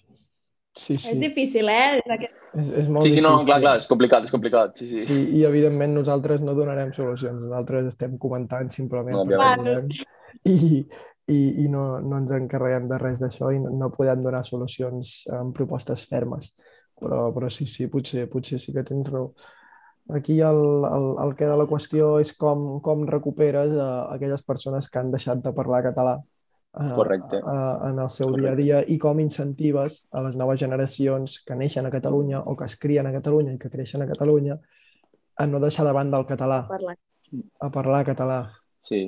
Sí, 0.76 0.98
sí. 1.00 1.12
És 1.13 1.20
difícil, 1.22 1.70
eh? 1.72 2.02
És, 2.02 2.12
aquest... 2.18 2.39
és, 2.60 2.70
és 2.82 2.88
molt 2.91 3.08
sí, 3.08 3.13
sí, 3.15 3.22
no, 3.24 3.38
difícil. 3.38 3.48
clar, 3.48 3.60
clar, 3.63 3.76
és 3.80 3.88
complicat, 3.88 4.28
és 4.28 4.34
complicat. 4.34 4.76
Sí, 4.82 4.89
sí. 4.89 5.04
sí, 5.08 5.20
i 5.39 5.44
evidentment 5.48 5.96
nosaltres 5.96 6.44
no 6.44 6.56
donarem 6.58 6.91
solucions, 6.96 7.39
nosaltres 7.48 7.88
estem 7.94 8.18
comentant 8.20 8.72
simplement 8.74 9.15
no, 9.15 9.24
volem, 9.30 9.88
i, 10.52 10.84
i, 11.32 11.39
i 11.63 11.68
no, 11.72 11.86
no 12.04 12.20
ens 12.20 12.36
encarreguem 12.36 12.89
de 12.91 13.00
res 13.00 13.24
d'això 13.24 13.54
i 13.56 13.62
no, 13.63 13.72
no 13.72 13.91
podem 13.96 14.26
donar 14.26 14.44
solucions 14.48 15.22
amb 15.39 15.56
propostes 15.56 16.04
fermes. 16.12 16.52
Però, 17.00 17.30
però 17.36 17.48
sí, 17.52 17.68
sí, 17.72 17.88
potser, 17.91 18.28
potser 18.32 18.60
sí 18.60 18.76
que 18.76 18.84
tens 18.88 19.08
raó. 19.12 19.32
Aquí 20.15 20.38
el, 20.44 20.60
el, 20.86 21.08
el 21.24 21.34
que 21.39 21.48
de 21.50 21.56
la 21.58 21.65
qüestió 21.72 22.18
és 22.22 22.36
com, 22.38 22.82
com 22.84 23.08
recuperes 23.10 23.74
a 23.80 23.89
aquelles 24.13 24.44
persones 24.46 24.91
que 24.91 25.00
han 25.00 25.10
deixat 25.15 25.39
de 25.44 25.56
parlar 25.56 25.86
català 25.88 26.20
Correcte. 26.95 27.39
A, 27.39 27.51
a, 27.55 27.89
en 27.89 27.99
el 27.99 28.09
seu 28.09 28.29
Correcte. 28.29 28.55
dia 28.61 28.79
a 28.79 28.81
dia 28.83 28.93
i 28.93 28.97
com 28.99 29.19
incentives 29.23 30.01
a 30.11 30.23
les 30.25 30.35
noves 30.35 30.59
generacions 30.59 31.39
que 31.45 31.55
neixen 31.55 31.88
a 31.88 31.93
Catalunya 31.93 32.41
o 32.41 32.55
que 32.55 32.67
es 32.67 32.75
crien 32.79 33.07
a 33.07 33.13
Catalunya 33.15 33.55
i 33.55 33.61
que 33.61 33.71
creixen 33.71 34.03
a 34.03 34.09
Catalunya 34.09 34.59
a 35.38 35.47
no 35.47 35.59
deixar 35.59 35.85
de 35.85 35.93
banda 35.95 36.19
el 36.19 36.27
català, 36.27 36.61
parlar. 36.67 36.95
a 37.59 37.69
parlar 37.71 38.03
català. 38.07 38.39
Sí, 38.85 39.01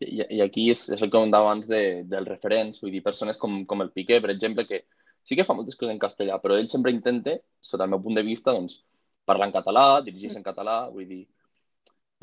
i, 0.00 0.08
i 0.36 0.40
aquí 0.44 0.66
és, 0.72 0.82
és 0.90 1.00
el 1.00 1.08
que 1.08 1.14
comentava 1.16 1.48
abans 1.48 1.68
de, 1.70 2.02
dels 2.08 2.28
referents, 2.28 2.82
vull 2.82 2.92
dir, 2.92 3.04
persones 3.04 3.40
com, 3.40 3.62
com 3.68 3.84
el 3.84 3.92
Piqué, 3.94 4.20
per 4.20 4.34
exemple, 4.34 4.66
que 4.68 4.82
sí 5.24 5.38
que 5.38 5.46
fa 5.48 5.56
moltes 5.56 5.78
coses 5.78 5.94
en 5.94 6.02
castellà, 6.02 6.36
però 6.42 6.58
ell 6.58 6.68
sempre 6.68 6.92
intenta, 6.92 7.38
sota 7.64 7.86
el 7.86 7.94
meu 7.94 8.02
punt 8.04 8.18
de 8.18 8.24
vista, 8.26 8.52
doncs, 8.52 8.82
parlar 9.26 9.48
en 9.48 9.56
català, 9.56 9.86
dirigir-se 10.04 10.38
en 10.38 10.44
català, 10.46 10.76
vull 10.92 11.08
dir, 11.08 11.24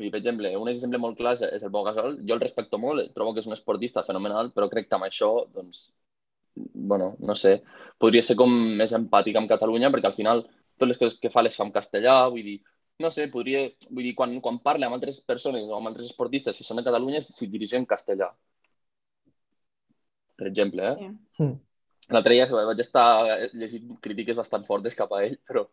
dir, 0.02 0.10
per 0.10 0.18
exemple, 0.18 0.50
un 0.58 0.70
exemple 0.72 0.98
molt 0.98 1.16
clar 1.18 1.36
és, 1.36 1.62
el 1.62 1.72
Pau 1.74 1.84
Gasol. 1.86 2.18
Jo 2.26 2.34
el 2.34 2.42
respecto 2.42 2.80
molt, 2.82 3.12
trobo 3.14 3.34
que 3.34 3.44
és 3.44 3.48
un 3.50 3.56
esportista 3.56 4.02
fenomenal, 4.06 4.50
però 4.54 4.68
crec 4.72 4.88
que 4.88 4.98
amb 4.98 5.06
això, 5.06 5.30
doncs, 5.54 5.86
bueno, 6.54 7.14
no 7.20 7.36
sé, 7.38 7.60
podria 7.98 8.22
ser 8.26 8.36
com 8.38 8.52
més 8.80 8.94
empàtic 8.96 9.36
amb 9.38 9.50
Catalunya, 9.50 9.90
perquè 9.94 10.10
al 10.10 10.16
final 10.18 10.44
totes 10.44 10.90
les 10.90 11.02
coses 11.02 11.18
que 11.22 11.30
fa 11.30 11.44
les 11.44 11.56
fa 11.56 11.66
en 11.66 11.74
castellà, 11.74 12.16
vull 12.34 12.46
dir, 12.46 12.56
no 13.02 13.10
sé, 13.14 13.28
podria, 13.30 13.68
vull 13.90 14.06
dir, 14.06 14.14
quan, 14.18 14.34
quan 14.42 14.60
parla 14.62 14.88
amb 14.88 14.98
altres 14.98 15.20
persones 15.26 15.68
o 15.68 15.78
amb 15.78 15.90
altres 15.90 16.10
esportistes 16.10 16.58
que 16.58 16.66
són 16.66 16.80
de 16.80 16.86
Catalunya, 16.86 17.22
s'hi 17.26 17.50
dirigeix 17.50 17.80
en 17.80 17.88
castellà. 17.90 18.30
Per 20.38 20.50
exemple, 20.50 20.82
eh? 20.90 20.96
Sí. 20.98 21.44
Mm. 21.44 21.54
L'altre 22.12 22.34
dia 22.36 22.46
vaig 22.52 22.80
estar 22.82 23.06
llegint 23.54 23.94
crítiques 24.04 24.36
bastant 24.36 24.66
fortes 24.66 24.96
cap 24.98 25.12
a 25.14 25.22
ell, 25.24 25.38
però 25.48 25.64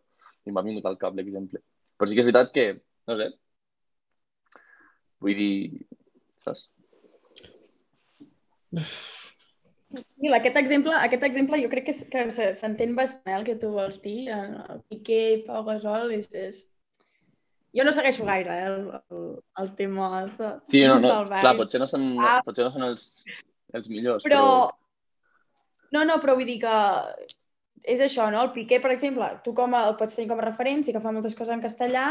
i 0.46 0.54
m'ha 0.54 0.64
vingut 0.64 0.86
al 0.88 0.98
cap 1.00 1.14
l'exemple. 1.14 1.60
Però 1.98 2.08
sí 2.08 2.16
que 2.16 2.22
és 2.24 2.28
veritat 2.30 2.52
que, 2.54 2.64
no 3.10 3.16
sé, 3.18 3.28
vull 5.22 5.38
dir, 5.38 5.54
saps? 6.44 6.68
Sí, 9.92 10.30
aquest 10.32 10.56
exemple, 10.56 10.94
aquest 10.96 11.24
exemple 11.26 11.60
jo 11.60 11.70
crec 11.72 11.90
que, 11.90 11.94
que 12.12 12.52
s'entén 12.56 12.94
bastant 12.96 13.34
eh, 13.34 13.38
el 13.38 13.46
que 13.48 13.56
tu 13.60 13.72
vols 13.74 13.98
dir. 14.04 14.30
El 14.32 14.80
Piqué, 14.88 15.22
Pau 15.46 15.64
Gasol, 15.66 16.14
és, 16.16 16.28
és... 16.32 16.62
Jo 17.76 17.84
no 17.88 17.92
segueixo 17.96 18.24
gaire 18.28 18.52
eh, 18.52 18.64
el, 18.68 18.78
el, 19.16 19.28
el 19.62 19.70
tema 19.76 20.08
de, 20.38 20.48
sí, 20.68 20.82
no, 20.84 20.98
no, 21.00 21.12
clar, 21.28 21.54
potser 21.56 21.80
no 21.80 21.88
són, 21.88 22.02
ah. 22.20 22.40
potser 22.44 22.66
no 22.66 22.72
són 22.74 22.84
els, 22.90 23.06
els 23.72 23.88
millors, 23.92 24.24
però... 24.26 24.40
però... 24.40 25.92
No, 25.92 26.06
no, 26.08 26.18
però 26.20 26.34
vull 26.38 26.48
dir 26.48 26.58
que 26.60 26.76
és 27.82 28.00
això, 28.00 28.30
no? 28.32 28.46
El 28.46 28.52
Piqué, 28.54 28.78
per 28.80 28.92
exemple, 28.94 29.26
tu 29.44 29.52
com 29.56 29.74
a, 29.76 29.86
el 29.90 29.96
pots 30.00 30.16
tenir 30.16 30.30
com 30.30 30.40
a 30.40 30.46
referència, 30.46 30.94
que 30.94 31.02
fa 31.04 31.12
moltes 31.12 31.36
coses 31.36 31.52
en 31.52 31.64
castellà, 31.64 32.06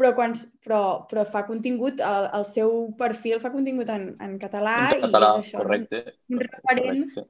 però, 0.00 0.14
quan, 0.16 0.32
però, 0.64 0.80
però 1.10 1.26
fa 1.28 1.44
contingut, 1.48 2.00
el, 2.04 2.30
el 2.38 2.46
seu 2.48 2.72
perfil 2.98 3.42
fa 3.42 3.52
contingut 3.52 3.92
en, 3.92 4.14
en 4.24 4.38
català. 4.40 4.78
En 4.96 5.04
català, 5.04 5.34
i 5.36 5.44
això, 5.44 5.60
correcte. 5.60 6.00
Un 6.32 6.42
referent. 6.46 7.04
Correcte. 7.10 7.28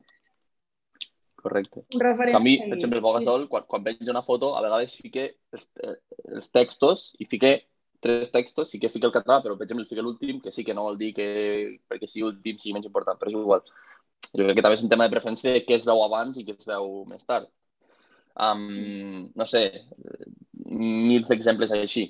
Correcte. 1.41 1.83
Un 1.97 2.05
referent. 2.05 2.37
A 2.37 2.43
mi, 2.45 2.55
per 2.61 2.77
exemple, 2.77 3.01
el 3.01 3.05
Bogasol, 3.05 3.49
quan, 3.51 3.67
quan 3.69 3.85
veig 3.85 4.09
una 4.13 4.23
foto, 4.23 4.55
a 4.57 4.63
vegades 4.65 4.97
fique 5.01 5.27
els, 5.57 5.67
eh, 5.83 5.97
els 6.37 6.51
textos 6.53 7.11
i 7.19 7.29
fique 7.29 7.55
tres 8.01 8.33
textos, 8.33 8.71
sí 8.73 8.81
que 8.81 8.93
fica 8.93 9.09
el 9.09 9.15
català, 9.15 9.41
però 9.45 9.57
per 9.57 9.67
exemple 9.67 9.89
fica 9.89 10.05
l'últim, 10.05 10.41
que 10.41 10.53
sí 10.53 10.65
que 10.65 10.77
no 10.77 10.87
vol 10.87 10.99
dir 11.01 11.15
que 11.17 11.31
perquè 11.89 12.09
sigui 12.09 12.29
últim 12.31 12.61
sigui 12.61 12.77
menys 12.77 12.89
important, 12.89 13.19
però 13.21 13.33
és 13.33 13.37
igual 13.37 13.65
jo 14.29 14.45
crec 14.45 14.59
que 14.59 14.65
també 14.65 14.77
és 14.79 14.85
un 14.85 14.93
tema 14.93 15.07
de 15.07 15.15
preferència 15.15 15.55
de 15.57 15.65
què 15.67 15.77
es 15.77 15.87
veu 15.89 16.03
abans 16.05 16.37
i 16.39 16.45
què 16.47 16.55
es 16.55 16.69
veu 16.69 17.05
més 17.11 17.25
tard. 17.29 17.49
Um, 18.41 19.31
no 19.37 19.47
sé, 19.49 19.65
mil 20.71 21.25
d'exemples 21.27 21.73
així. 21.77 22.07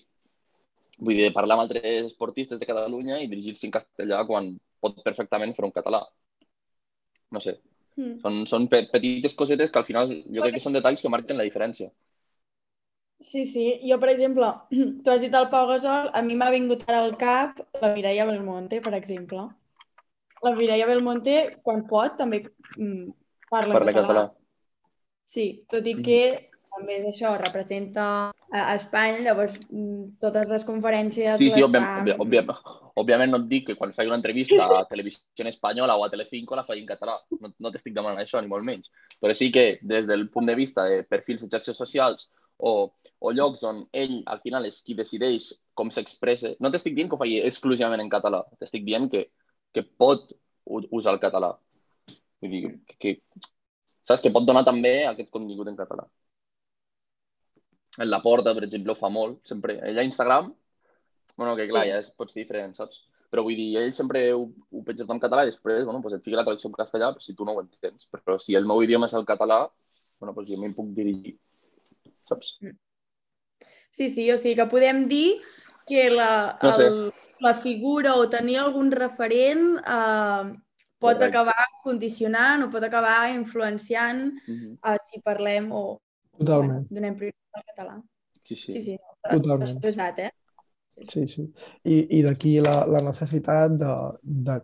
Vull 1.01 1.17
dir, 1.17 1.31
parlar 1.33 1.57
amb 1.57 1.65
altres 1.65 2.11
esportistes 2.11 2.61
de 2.61 2.69
Catalunya 2.69 3.21
i 3.23 3.29
dirigir-se 3.31 3.67
en 3.69 3.75
castellà 3.79 4.21
quan 4.29 4.53
pot 4.85 5.01
perfectament 5.05 5.55
fer 5.57 5.65
un 5.67 5.75
català. 5.75 6.03
No 7.33 7.41
sé. 7.41 7.57
Mm. 7.97 8.19
Són, 8.23 8.41
són 8.51 8.69
petites 8.73 9.35
cosetes 9.37 9.73
que 9.73 9.81
al 9.81 9.89
final 9.89 10.13
jo 10.13 10.45
crec 10.45 10.59
que 10.59 10.65
són 10.65 10.77
detalls 10.77 11.03
que 11.05 11.13
marquen 11.13 11.41
la 11.41 11.47
diferència. 11.49 11.91
Sí, 13.21 13.45
sí. 13.45 13.65
Jo, 13.85 13.99
per 14.01 14.13
exemple, 14.13 14.49
tu 15.05 15.13
has 15.13 15.25
dit 15.25 15.35
el 15.37 15.49
Pau 15.53 15.69
Gasol, 15.71 16.13
a 16.13 16.23
mi 16.27 16.37
m'ha 16.37 16.53
vingut 16.53 16.87
ara 16.89 17.03
al 17.05 17.17
cap 17.21 17.61
la 17.81 17.95
Mireia 17.97 18.29
Belmonte, 18.29 18.81
per 18.85 18.95
exemple 18.99 19.49
la 20.43 20.55
Mireia 20.57 20.87
Belmonte, 20.89 21.37
quan 21.65 21.85
pot, 21.89 22.17
també 22.17 22.43
mm, 22.77 23.11
parla, 23.53 23.77
parla 23.77 23.93
català. 23.93 24.07
català. 24.07 24.25
Sí, 25.29 25.47
tot 25.71 25.87
i 25.87 25.95
que 26.03 26.21
també 26.77 26.99
és 27.01 27.09
això, 27.11 27.33
representa 27.41 28.05
a 28.51 28.75
Espanya, 28.75 29.21
llavors 29.25 29.57
mm, 29.69 30.21
totes 30.23 30.49
les 30.51 30.65
conferències 30.67 31.39
Sí, 31.39 31.51
sí, 31.51 31.61
les 31.61 31.69
òbviam, 31.69 31.87
fa... 31.87 32.01
òbvia, 32.01 32.17
òbvia, 32.25 32.45
òbviament 33.03 33.33
no 33.35 33.41
et 33.43 33.49
dic 33.51 33.67
que 33.69 33.77
quan 33.79 33.95
faig 33.97 34.11
una 34.11 34.19
entrevista 34.19 34.67
a 34.79 34.85
Televisió 34.91 35.49
Espanyola 35.51 35.97
o 35.97 36.05
a 36.05 36.11
Telecinco 36.13 36.59
la 36.59 36.67
faig 36.67 36.83
en 36.83 36.89
català. 36.89 37.17
No, 37.41 37.53
no 37.59 37.73
t'estic 37.73 37.95
demanant 37.97 38.23
això, 38.23 38.43
ni 38.43 38.51
molt 38.51 38.67
menys. 38.67 38.91
Però 39.23 39.35
sí 39.37 39.51
que 39.55 39.79
des 39.83 40.07
del 40.09 40.29
punt 40.31 40.51
de 40.51 40.57
vista 40.59 40.87
de 40.89 41.03
perfils 41.05 41.45
de 41.45 41.51
xarxes 41.53 41.79
socials 41.79 42.29
o, 42.59 42.93
o 43.19 43.33
llocs 43.33 43.65
on 43.65 43.85
ell 43.93 44.21
al 44.27 44.43
final 44.45 44.67
és 44.69 44.83
qui 44.85 44.97
decideix 44.99 45.51
com 45.75 45.93
s'expressa, 45.95 46.55
no 46.61 46.71
t'estic 46.73 46.97
dient 46.97 47.09
que 47.09 47.17
ho 47.17 47.21
faci 47.21 47.39
exclusivament 47.47 48.03
en 48.03 48.13
català, 48.13 48.43
t'estic 48.61 48.85
dient 48.85 49.09
que, 49.13 49.27
que 49.73 49.85
pot 49.85 50.29
usar 50.67 51.15
el 51.15 51.23
català. 51.23 51.55
Vull 52.41 52.53
dir, 52.53 52.63
que, 52.89 52.97
que 53.01 53.41
saps 54.05 54.23
que 54.25 54.33
pot 54.35 54.45
donar 54.45 54.65
també 54.67 55.01
aquest 55.09 55.31
contingut 55.33 55.71
en 55.71 55.79
català. 55.79 56.05
En 57.99 58.09
la 58.11 58.21
porta, 58.23 58.55
per 58.55 58.65
exemple, 58.65 58.93
ho 58.93 58.97
fa 58.97 59.09
molt, 59.09 59.41
sempre. 59.47 59.81
Ell 59.89 59.99
a 59.99 60.03
Instagram, 60.05 60.53
bueno, 61.37 61.57
que 61.57 61.67
clar, 61.69 61.85
Sí. 61.85 61.91
ja 61.91 61.99
és, 61.99 62.11
pots 62.13 62.35
dir 62.35 62.45
diferent, 62.45 62.75
saps? 62.77 63.01
Però 63.31 63.43
vull 63.43 63.55
dir, 63.57 63.77
ell 63.79 63.93
sempre 63.95 64.33
ho, 64.33 64.45
ho 64.73 64.83
penja 64.83 65.05
en 65.09 65.21
català 65.21 65.43
i 65.45 65.51
després, 65.51 65.85
bueno, 65.85 66.01
pues 66.03 66.15
et 66.15 66.23
fica 66.23 66.37
la 66.37 66.45
traducció 66.45 66.69
en 66.69 66.75
castellà 66.75 67.13
però 67.15 67.21
si 67.21 67.35
tu 67.35 67.45
no 67.45 67.53
ho 67.53 67.61
entens. 67.61 68.09
Però 68.11 68.39
si 68.39 68.55
el 68.55 68.67
meu 68.67 68.83
idioma 68.83 69.07
és 69.07 69.15
el 69.15 69.25
català, 69.27 69.69
bueno, 70.19 70.35
pues 70.35 70.49
jo 70.49 70.57
m'hi 70.59 70.73
puc 70.75 70.89
dirigir, 70.95 71.37
saps? 72.29 72.59
Sí, 73.91 74.09
sí, 74.09 74.31
o 74.31 74.39
sigui 74.39 74.57
que 74.57 74.67
podem 74.67 75.09
dir 75.09 75.41
que 75.87 76.11
la, 76.11 76.59
No 76.63 76.73
sé. 76.73 76.87
el, 76.87 77.13
la 77.41 77.55
figura 77.55 78.15
o 78.17 78.29
tenir 78.29 78.59
algun 78.59 78.91
referent 78.93 79.79
eh, 79.79 80.53
pot 81.01 81.17
Correcte. 81.17 81.25
acabar 81.31 81.67
condicionant 81.83 82.63
o 82.63 82.71
pot 82.71 82.85
acabar 82.85 83.33
influenciant 83.35 84.35
Mm 84.47 84.55
-hmm. 84.55 84.79
eh, 84.95 84.99
si 85.11 85.21
parlem 85.21 85.73
o 85.73 86.01
Totalment. 86.41 86.87
Bueno, 86.89 86.97
donem 86.99 87.17
prioritat 87.21 87.61
al 87.61 87.67
català. 87.71 87.97
Sí, 88.43 88.57
sí. 88.57 88.73
Sí, 88.73 88.83
sí. 88.89 88.97
Totalment. 89.29 89.77
Això 89.77 89.89
és 89.93 89.97
veritat, 90.01 90.19
eh? 90.19 90.31
Sí, 91.09 91.27
sí. 91.29 91.45
I, 91.85 92.01
i 92.19 92.23
d'aquí 92.25 92.57
la, 92.65 92.81
la 92.91 93.01
necessitat 93.05 93.77
de, 93.81 93.93
de 94.25 94.57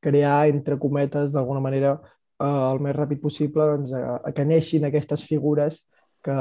crear, 0.00 0.48
entre 0.48 0.78
cometes, 0.80 1.32
d'alguna 1.36 1.60
manera, 1.64 1.94
eh, 2.40 2.44
el 2.72 2.80
més 2.84 2.96
ràpid 2.96 3.20
possible, 3.22 3.66
doncs, 3.74 3.92
a 3.94 4.32
que 4.36 4.44
neixin 4.48 4.84
aquestes 4.88 5.24
figures 5.28 5.82
que, 6.24 6.36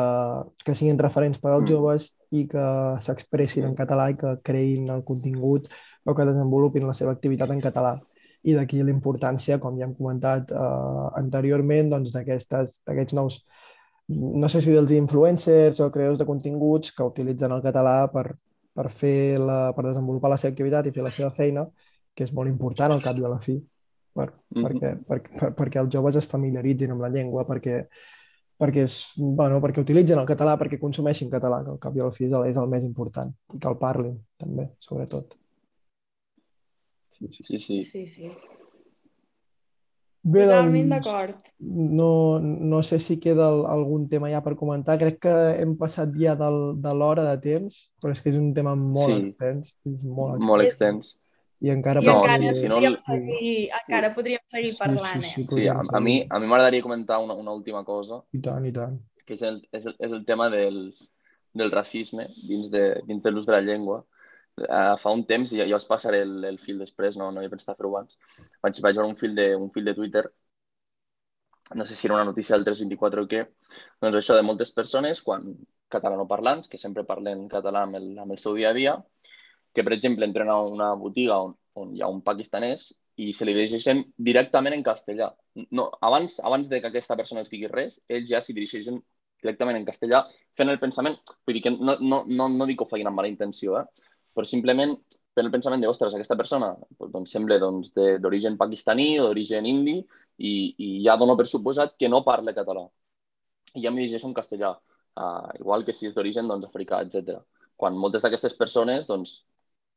que 0.66 0.76
siguin 0.76 1.00
referents 1.00 1.40
per 1.40 1.54
als 1.54 1.64
Mm. 1.64 1.72
joves 1.72 2.10
i 2.36 2.46
que 2.48 2.66
s'expressin 3.04 3.64
en 3.70 3.76
català 3.76 4.10
i 4.12 4.18
que 4.20 4.38
creïn 4.44 4.90
el 4.92 5.04
contingut 5.08 5.68
o 6.06 6.16
que 6.16 6.26
desenvolupin 6.28 6.88
la 6.88 6.94
seva 6.94 7.12
activitat 7.16 7.52
en 7.52 7.62
català. 7.64 7.98
I 8.44 8.54
d'aquí 8.56 8.80
la 8.84 8.92
importància, 8.92 9.60
com 9.60 9.78
ja 9.80 9.86
hem 9.86 9.94
comentat 9.96 10.52
eh, 10.52 11.08
anteriorment, 11.20 11.90
doncs, 11.92 12.12
d'aquestes- 12.16 12.82
d'aquests 12.88 13.14
nous 13.16 13.42
no 14.10 14.50
sé 14.50 14.62
si 14.62 14.72
dels 14.74 14.92
influencers 14.96 15.80
o 15.86 15.92
creadors 15.94 16.18
de 16.18 16.26
continguts 16.26 16.92
que 16.92 17.06
utilitzen 17.06 17.52
el 17.54 17.62
català 17.62 18.10
per, 18.12 18.32
per, 18.74 18.88
fer 18.90 19.38
la, 19.40 19.72
per 19.76 19.86
desenvolupar 19.86 20.32
la 20.32 20.38
seva 20.42 20.54
activitat 20.56 20.88
i 20.88 20.94
fer 20.96 21.04
la 21.06 21.12
seva 21.14 21.30
feina, 21.32 21.68
que 22.16 22.26
és 22.26 22.34
molt 22.34 22.50
important 22.50 22.92
al 22.92 23.04
cap 23.04 23.18
i 23.20 23.26
a 23.26 23.30
la 23.30 23.40
fi, 23.40 23.60
per, 24.14 24.32
Mhm. 24.50 24.64
perquè, 24.66 24.94
per, 25.06 25.22
per, 25.40 25.52
perquè 25.54 25.80
els 25.80 25.92
joves 25.94 26.16
es 26.16 26.26
familiaritzin 26.28 26.92
amb 26.92 27.02
la 27.02 27.10
llengua, 27.14 27.46
perquè, 27.46 27.84
perquè, 28.60 28.82
és, 28.84 29.14
bueno, 29.16 29.62
perquè 29.62 29.80
utilitzen 29.80 30.20
el 30.20 30.26
català, 30.26 30.58
perquè 30.58 30.80
consumeixin 30.80 31.30
català, 31.30 31.64
que 31.64 31.70
al 31.70 31.80
cap 31.80 31.96
i 31.96 32.00
a 32.02 32.06
la 32.10 32.12
fi 32.12 32.26
és 32.26 32.34
el, 32.34 32.48
és 32.50 32.58
el 32.58 32.68
més 32.68 32.84
important, 32.84 33.32
i 33.54 33.60
que 33.60 33.70
el 33.70 33.78
parlin, 33.78 34.18
també, 34.38 34.72
sobretot. 34.80 35.38
Sí, 37.12 37.28
sí. 37.32 37.44
Sí, 37.44 37.60
sí. 37.60 37.84
Sí, 37.84 38.08
sí. 38.08 38.32
Bé, 40.22 40.44
Totalment 40.44 40.90
doncs, 40.90 41.06
d'acord. 41.06 41.36
no, 41.60 42.40
no 42.40 42.82
sé 42.84 43.00
si 43.00 43.20
queda 43.20 43.48
el- 43.50 43.66
algun 43.66 44.10
tema 44.10 44.30
ja 44.30 44.42
per 44.44 44.56
comentar. 44.60 44.98
Crec 45.00 45.20
que 45.20 45.32
hem 45.62 45.78
passat 45.78 46.10
ja 46.20 46.36
del, 46.36 46.74
de 46.82 46.94
l'hora 46.94 47.24
de 47.30 47.38
temps, 47.42 47.94
però 48.02 48.12
és 48.12 48.22
que 48.22 48.30
és 48.30 48.36
un 48.36 48.54
tema 48.54 48.76
molt 48.76 49.16
Sí. 49.16 49.24
extens. 49.24 49.76
És 49.86 50.04
molt 50.04 50.36
extens. 50.36 50.48
Molt 50.50 50.64
extens. 50.64 51.20
I 51.62 51.70
encara 51.72 52.02
I 52.02 52.06
No, 52.06 52.14
encara, 52.20 52.54
si 52.54 52.68
no- 52.68 52.76
podríem 52.76 52.96
seguir, 53.06 53.70
encara 53.82 54.14
podríem 54.16 54.40
seguir 54.48 54.72
Sí, 54.72 54.78
parlant, 54.80 55.24
sí, 55.24 55.32
sí, 55.32 55.42
eh? 55.42 55.48
Sí, 55.56 55.68
a, 55.68 55.82
a 55.92 56.00
mi 56.00 56.26
a 56.30 56.40
mi 56.40 56.46
m'agradaria 56.48 56.82
comentar 56.82 57.18
una, 57.20 57.34
una 57.34 57.52
última 57.52 57.84
cosa, 57.84 58.22
I 58.32 58.40
tant, 58.40 58.66
i 58.66 58.72
tant. 58.72 59.00
que 59.26 59.34
és 59.34 59.42
el, 59.42 59.62
és 59.72 59.86
el, 59.86 59.96
és 60.00 60.12
el 60.12 60.26
tema 60.26 60.50
del, 60.50 60.94
del 61.54 61.72
racisme 61.72 62.28
dins 62.48 62.70
de, 62.72 63.02
dins 63.06 63.22
de 63.24 63.32
l'ús 63.32 63.46
de 63.46 63.52
la 63.52 63.62
llengua. 63.62 64.04
Uh, 64.60 64.96
fa 65.00 65.14
un 65.16 65.24
temps, 65.30 65.52
i 65.54 65.62
ja, 65.62 65.66
ja 65.70 65.78
us 65.80 65.88
passaré 65.88 66.22
el, 66.26 66.44
el 66.50 66.58
fil 66.60 66.80
després, 66.84 67.18
no, 67.20 67.30
no 67.32 67.42
he 67.44 67.50
pensat 67.52 67.78
fer-ho 67.78 67.92
abans, 67.94 68.18
vaig, 68.66 68.80
vaig 68.86 68.98
veure 68.98 69.08
un 69.08 69.18
fil, 69.20 69.36
de, 69.38 69.50
un 69.56 69.70
fil 69.76 69.86
de 69.88 69.96
Twitter, 69.96 70.26
no 71.76 71.86
sé 71.86 71.96
si 71.96 72.08
era 72.08 72.16
una 72.16 72.26
notícia 72.26 72.56
del 72.56 72.66
324 72.66 73.24
o 73.24 73.30
què, 73.30 73.44
doncs 74.02 74.18
això 74.20 74.36
de 74.36 74.46
moltes 74.46 74.72
persones, 74.76 75.22
quan 75.22 75.46
catalanoparlants, 75.94 76.70
que 76.70 76.82
sempre 76.82 77.06
parlen 77.06 77.48
català 77.52 77.84
amb 77.86 78.00
el, 78.00 78.10
amb 78.26 78.34
el 78.34 78.42
seu 78.42 78.56
dia 78.58 78.72
a 78.72 78.78
dia, 78.78 78.96
que, 79.74 79.84
per 79.84 79.94
exemple, 79.94 80.26
entren 80.26 80.50
a 80.50 80.58
una 80.66 80.94
botiga 80.98 81.38
on, 81.46 81.54
on 81.78 81.94
hi 81.96 82.02
ha 82.02 82.10
un 82.10 82.24
pakistanès 82.26 82.90
i 83.20 83.32
se 83.36 83.46
li 83.46 83.54
dirigeixen 83.54 84.02
directament 84.18 84.76
en 84.76 84.84
castellà. 84.86 85.30
No, 85.76 85.90
abans, 86.02 86.40
abans 86.46 86.70
de 86.72 86.80
que 86.82 86.90
aquesta 86.90 87.18
persona 87.20 87.44
els 87.44 87.52
digui 87.54 87.70
res, 87.70 88.00
ells 88.08 88.30
ja 88.32 88.42
s'hi 88.42 88.56
dirigeixen 88.58 89.02
directament 89.44 89.78
en 89.80 89.88
castellà, 89.88 90.24
fent 90.58 90.72
el 90.72 90.80
pensament... 90.82 91.20
Vull 91.46 91.58
dir 91.58 91.66
que 91.68 91.74
no, 91.76 91.98
no, 92.00 92.24
no, 92.28 92.50
no 92.50 92.68
dic 92.70 92.80
que 92.80 92.88
ho 92.88 92.92
facin 92.92 93.10
amb 93.12 93.20
mala 93.20 93.32
intenció, 93.32 93.78
eh? 93.82 94.09
Però 94.40 94.48
simplement 94.48 94.96
fent 95.36 95.46
el 95.46 95.52
pensament 95.52 95.84
de, 95.84 95.90
ostres, 95.92 96.16
aquesta 96.16 96.38
persona 96.40 96.72
doncs, 97.00 97.34
sembla 97.34 97.60
doncs, 97.60 97.92
d'origen 98.24 98.56
pakistaní 98.60 99.12
o 99.20 99.28
d'origen 99.28 99.68
indi 99.68 99.98
i, 100.00 100.54
i 100.80 100.90
ja 101.04 101.18
dono 101.20 101.36
per 101.36 101.48
suposat 101.52 101.98
que 102.00 102.08
no 102.08 102.24
parla 102.24 102.56
català. 102.56 102.86
I 103.76 103.84
ja 103.84 103.92
m'hi 103.92 104.06
dirigeixo 104.06 104.30
en 104.30 104.38
castellà, 104.38 104.72
uh, 105.20 105.52
igual 105.60 105.84
que 105.84 105.94
si 105.94 106.08
és 106.08 106.16
d'origen 106.16 106.48
doncs, 106.48 106.70
africà, 106.72 107.04
etc. 107.04 107.38
Quan 107.80 108.00
moltes 108.00 108.24
d'aquestes 108.24 108.56
persones 108.60 109.08
doncs, 109.12 109.42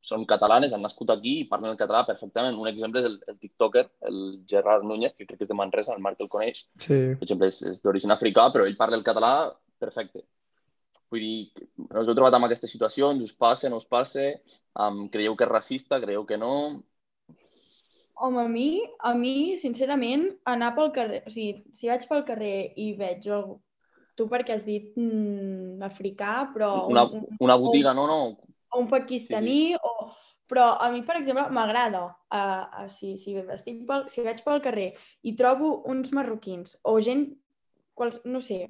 són 0.02 0.26
catalanes, 0.26 0.74
han 0.74 0.82
nascut 0.82 1.14
aquí 1.14 1.36
i 1.40 1.48
parlen 1.48 1.70
el 1.70 1.78
català 1.78 2.02
perfectament. 2.08 2.58
Un 2.58 2.66
exemple 2.66 3.00
és 3.00 3.06
el, 3.06 3.20
el 3.30 3.38
tiktoker, 3.38 3.86
el 4.10 4.20
Gerard 4.50 4.82
Núñez, 4.82 5.14
que 5.14 5.28
crec 5.28 5.38
que 5.38 5.46
és 5.46 5.50
de 5.52 5.54
Manresa, 5.54 5.94
el 5.94 6.02
Marc 6.02 6.18
el 6.20 6.30
coneix. 6.32 6.64
Sí, 6.74 6.98
Per 7.14 7.28
exemple, 7.28 7.52
és, 7.54 7.60
és 7.70 7.82
d'origen 7.86 8.10
africà, 8.10 8.48
però 8.50 8.66
ell 8.66 8.78
parla 8.80 8.98
el 8.98 9.06
català 9.06 9.32
perfecte. 9.78 10.26
Vull 11.12 11.24
dir, 11.24 11.66
us 11.90 12.08
heu 12.08 12.16
trobat 12.16 12.38
amb 12.38 12.48
aquestes 12.48 12.72
situacions, 12.72 13.20
us 13.26 13.34
passa, 13.36 13.68
no 13.68 13.82
us 13.82 13.88
passa, 13.88 14.30
um, 14.80 15.04
creieu 15.12 15.36
que 15.36 15.44
és 15.44 15.52
racista, 15.52 16.00
creieu 16.00 16.24
que 16.28 16.38
no... 16.40 16.54
Home, 18.22 18.38
a 18.44 18.48
mi, 18.48 18.68
a 19.02 19.12
mi, 19.18 19.58
sincerament, 19.60 20.24
anar 20.48 20.72
pel 20.76 20.92
carrer... 20.94 21.20
O 21.26 21.32
sigui, 21.32 21.60
si 21.76 21.90
vaig 21.90 22.06
pel 22.08 22.24
carrer 22.28 22.56
i 22.80 22.92
veig 22.96 23.28
algú... 23.28 23.58
Tu 24.16 24.26
perquè 24.28 24.56
has 24.56 24.64
dit 24.68 24.92
mm, 25.00 25.80
africà, 25.84 26.46
però... 26.52 26.72
Una, 26.92 27.06
un, 27.08 27.24
un, 27.28 27.38
una 27.48 27.56
botiga, 27.60 27.94
no, 27.96 28.04
no, 28.08 28.18
o 28.72 28.80
un 28.80 28.88
pakistaní, 28.88 29.74
o... 29.76 30.12
Però 30.52 30.76
a 30.76 30.90
mi, 30.92 31.00
per 31.06 31.16
exemple, 31.16 31.46
m'agrada. 31.54 32.02
Uh, 32.28 32.82
uh, 32.82 32.88
si, 32.92 33.14
si, 33.16 33.32
estic 33.54 33.86
pel, 33.88 34.02
si 34.12 34.24
vaig 34.24 34.42
pel 34.44 34.60
carrer 34.64 34.90
i 35.24 35.32
trobo 35.38 35.70
uns 35.88 36.10
marroquins 36.12 36.74
o 36.88 36.98
gent, 37.00 37.22
quals, 37.94 38.20
no 38.24 38.40
sé, 38.40 38.68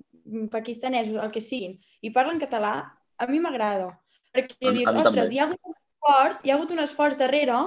pakistanesos, 0.50 1.16
el 1.22 1.30
que 1.34 1.40
siguin, 1.40 1.78
i 2.02 2.10
parlen 2.14 2.40
català, 2.42 2.74
a 3.18 3.26
mi 3.30 3.40
m'agrada. 3.40 3.90
Perquè 4.32 4.70
A 4.70 4.72
dius, 4.72 4.90
ostres, 4.90 5.28
també. 5.28 5.34
hi 5.34 5.38
ha 5.40 5.44
hagut 5.48 5.60
un 5.68 5.74
esforç, 5.76 6.40
hi 6.44 6.50
ha 6.50 6.54
hagut 6.56 6.70
un 6.72 6.80
esforç 6.84 7.18
darrere 7.20 7.58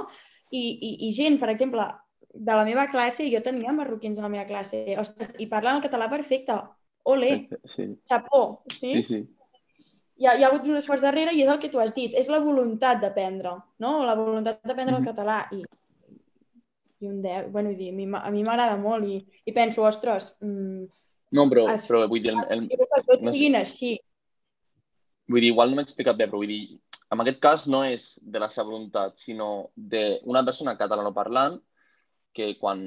i, 0.51 0.61
i, 0.61 0.89
i 1.07 1.11
gent, 1.13 1.39
per 1.39 1.49
exemple, 1.53 1.85
de 2.33 2.55
la 2.57 2.65
meva 2.67 2.87
classe, 2.91 3.27
jo 3.31 3.39
tenia 3.41 3.71
marroquins 3.71 4.19
a 4.19 4.25
la 4.25 4.29
meva 4.33 4.45
classe, 4.49 4.81
ostres, 4.99 5.33
i 5.39 5.47
parlen 5.47 5.77
el 5.77 5.85
català 5.85 6.09
perfecte. 6.11 6.57
Ole, 7.05 7.31
Sí, 7.69 7.85
xapó, 8.09 8.63
sí? 8.73 8.95
sí, 8.97 9.03
sí. 9.03 9.21
Hi 10.17 10.25
ha, 10.27 10.33
hi 10.39 10.43
ha 10.43 10.47
hagut 10.49 10.63
un 10.65 10.77
esforç 10.79 11.01
darrere 11.03 11.33
i 11.35 11.41
és 11.43 11.49
el 11.51 11.59
que 11.59 11.69
tu 11.69 11.79
has 11.79 11.93
dit, 11.93 12.13
és 12.15 12.27
la 12.31 12.39
voluntat 12.39 13.01
d'aprendre, 13.01 13.51
no? 13.83 13.91
La 14.07 14.15
voluntat 14.15 14.61
d'aprendre 14.63 14.95
Mhm. 14.95 15.01
el 15.03 15.09
català 15.13 15.39
i, 15.51 15.61
i 17.03 17.07
un 17.07 17.21
10, 17.21 17.51
bueno, 17.51 17.69
dir, 17.75 17.89
a 17.91 18.31
mi 18.31 18.43
m'agrada 18.43 18.77
molt 18.77 19.05
i, 19.05 19.17
i 19.45 19.51
penso, 19.53 19.83
ostres, 19.83 20.35
mm, 20.41 20.85
No, 21.31 21.47
però, 21.49 21.65
Es- 21.73 21.87
però 21.89 22.05
vull 22.07 22.21
dir, 22.21 22.33
el, 22.33 22.43
el, 22.53 22.67
que 22.69 22.77
tots 23.07 23.21
no 23.21 23.31
sé. 23.31 23.37
siguin 23.37 23.55
així. 23.55 23.95
Vull 25.27 25.41
dir, 25.41 25.49
igual 25.49 25.71
no 25.71 25.79
m'he 25.79 25.87
explicat 25.87 26.17
bé, 26.17 26.27
però 26.29 26.43
vull 26.43 26.51
dir, 26.53 26.77
en 27.11 27.21
aquest 27.21 27.39
cas 27.41 27.65
no 27.71 27.83
és 27.87 28.19
de 28.21 28.41
la 28.41 28.49
seva 28.53 28.69
voluntat, 28.69 29.17
sinó 29.17 29.71
d'una 29.75 30.45
persona 30.45 30.77
catalanoparlant 30.77 31.57
que 32.35 32.53
quan 32.59 32.85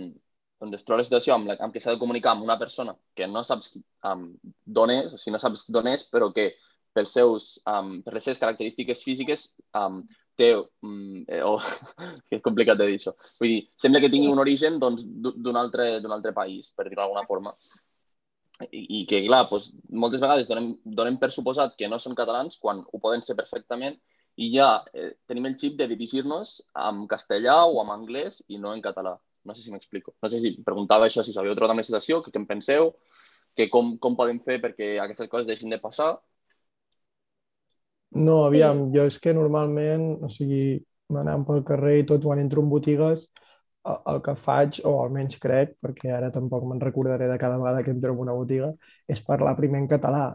doncs, 0.61 0.77
es 0.77 0.85
troba 0.87 1.01
la 1.01 1.07
situació 1.07 1.35
amb, 1.35 1.51
la, 1.51 1.57
amb 1.62 1.74
què 1.74 1.81
s'ha 1.83 1.94
de 1.94 2.01
comunicar 2.03 2.33
amb 2.35 2.46
una 2.46 2.59
persona 2.59 2.94
que 3.16 3.27
no 3.31 3.44
saps 3.46 3.72
um, 4.07 4.31
d'on 4.66 4.90
és, 4.94 5.12
o 5.14 5.18
sigui, 5.18 5.35
no 5.35 5.42
saps 5.42 5.66
d'on 5.70 5.90
és, 5.94 6.05
però 6.12 6.31
que 6.35 6.51
pels 6.94 7.12
seus, 7.14 7.51
um, 7.68 7.98
per 8.03 8.14
les 8.16 8.24
seves 8.27 8.40
característiques 8.42 9.03
físiques 9.07 9.44
um, 9.79 10.01
té, 10.38 10.53
um, 10.83 11.20
eh, 11.29 11.42
o, 11.46 11.59
que 12.29 12.38
és 12.38 12.44
complicat 12.44 12.79
de 12.81 12.88
dir 12.90 12.98
això, 12.98 13.14
vull 13.38 13.55
dir, 13.55 13.61
sembla 13.79 14.03
que 14.03 14.11
tingui 14.11 14.31
un 14.33 14.42
origen 14.42 14.81
doncs, 14.83 15.05
d'un 15.07 15.38
d'un 15.42 15.59
altre, 15.61 15.90
altre 16.03 16.35
país, 16.35 16.72
per 16.74 16.88
dir-ho 16.88 17.03
d'alguna 17.03 17.27
forma 17.31 17.55
i, 18.71 19.05
que, 19.09 19.23
clar, 19.27 19.44
doncs, 19.51 19.71
moltes 19.90 20.23
vegades 20.23 20.49
donem, 20.51 20.73
donem 20.85 21.18
per 21.21 21.31
suposat 21.35 21.77
que 21.79 21.88
no 21.90 22.01
són 22.03 22.16
catalans 22.18 22.59
quan 22.62 22.83
ho 22.83 23.01
poden 23.03 23.23
ser 23.23 23.37
perfectament 23.38 23.99
i 24.38 24.51
ja 24.55 24.68
eh, 24.94 25.12
tenim 25.31 25.49
el 25.51 25.57
xip 25.59 25.79
de 25.79 25.88
dirigir-nos 25.90 26.59
en 26.88 27.07
castellà 27.11 27.61
o 27.66 27.81
en 27.83 27.90
anglès 27.94 28.42
i 28.49 28.59
no 28.62 28.75
en 28.75 28.83
català. 28.83 29.16
No 29.47 29.55
sé 29.55 29.64
si 29.64 29.73
m'explico. 29.73 30.14
No 30.23 30.31
sé 30.31 30.38
si 30.42 30.53
preguntava 30.66 31.09
això, 31.09 31.25
si 31.25 31.33
us 31.33 31.38
havíeu 31.40 31.57
trobat 31.59 31.75
amb 31.75 31.83
la 31.83 31.87
situació, 31.87 32.21
que 32.23 32.31
què 32.35 32.38
en 32.38 32.47
penseu, 32.47 32.92
que 33.59 33.66
com, 33.73 33.97
com 33.99 34.16
podem 34.18 34.38
fer 34.44 34.61
perquè 34.62 34.97
aquestes 35.03 35.31
coses 35.31 35.49
deixin 35.49 35.75
de 35.75 35.81
passar. 35.83 36.12
No, 38.14 38.44
aviam, 38.47 38.87
sí. 38.87 38.92
jo 38.97 39.07
és 39.11 39.18
que 39.23 39.35
normalment, 39.37 40.07
o 40.25 40.31
sigui, 40.33 40.79
anant 41.18 41.44
pel 41.49 41.64
carrer 41.66 41.99
i 42.01 42.07
tot, 42.09 42.23
quan 42.25 42.40
entro 42.42 42.62
en 42.62 42.71
botigues, 42.71 43.27
el 44.12 44.20
que 44.24 44.35
faig, 44.38 44.81
o 44.88 44.96
almenys 45.03 45.38
crec, 45.42 45.77
perquè 45.83 46.12
ara 46.14 46.31
tampoc 46.35 46.66
me'n 46.66 46.83
recordaré 46.83 47.29
de 47.31 47.38
cada 47.40 47.59
vegada 47.61 47.83
que 47.85 47.92
entro 47.94 48.12
en 48.14 48.22
una 48.27 48.37
botiga, 48.37 48.72
és 49.09 49.24
parlar 49.24 49.57
primer 49.59 49.83
en 49.85 49.88
català. 49.90 50.27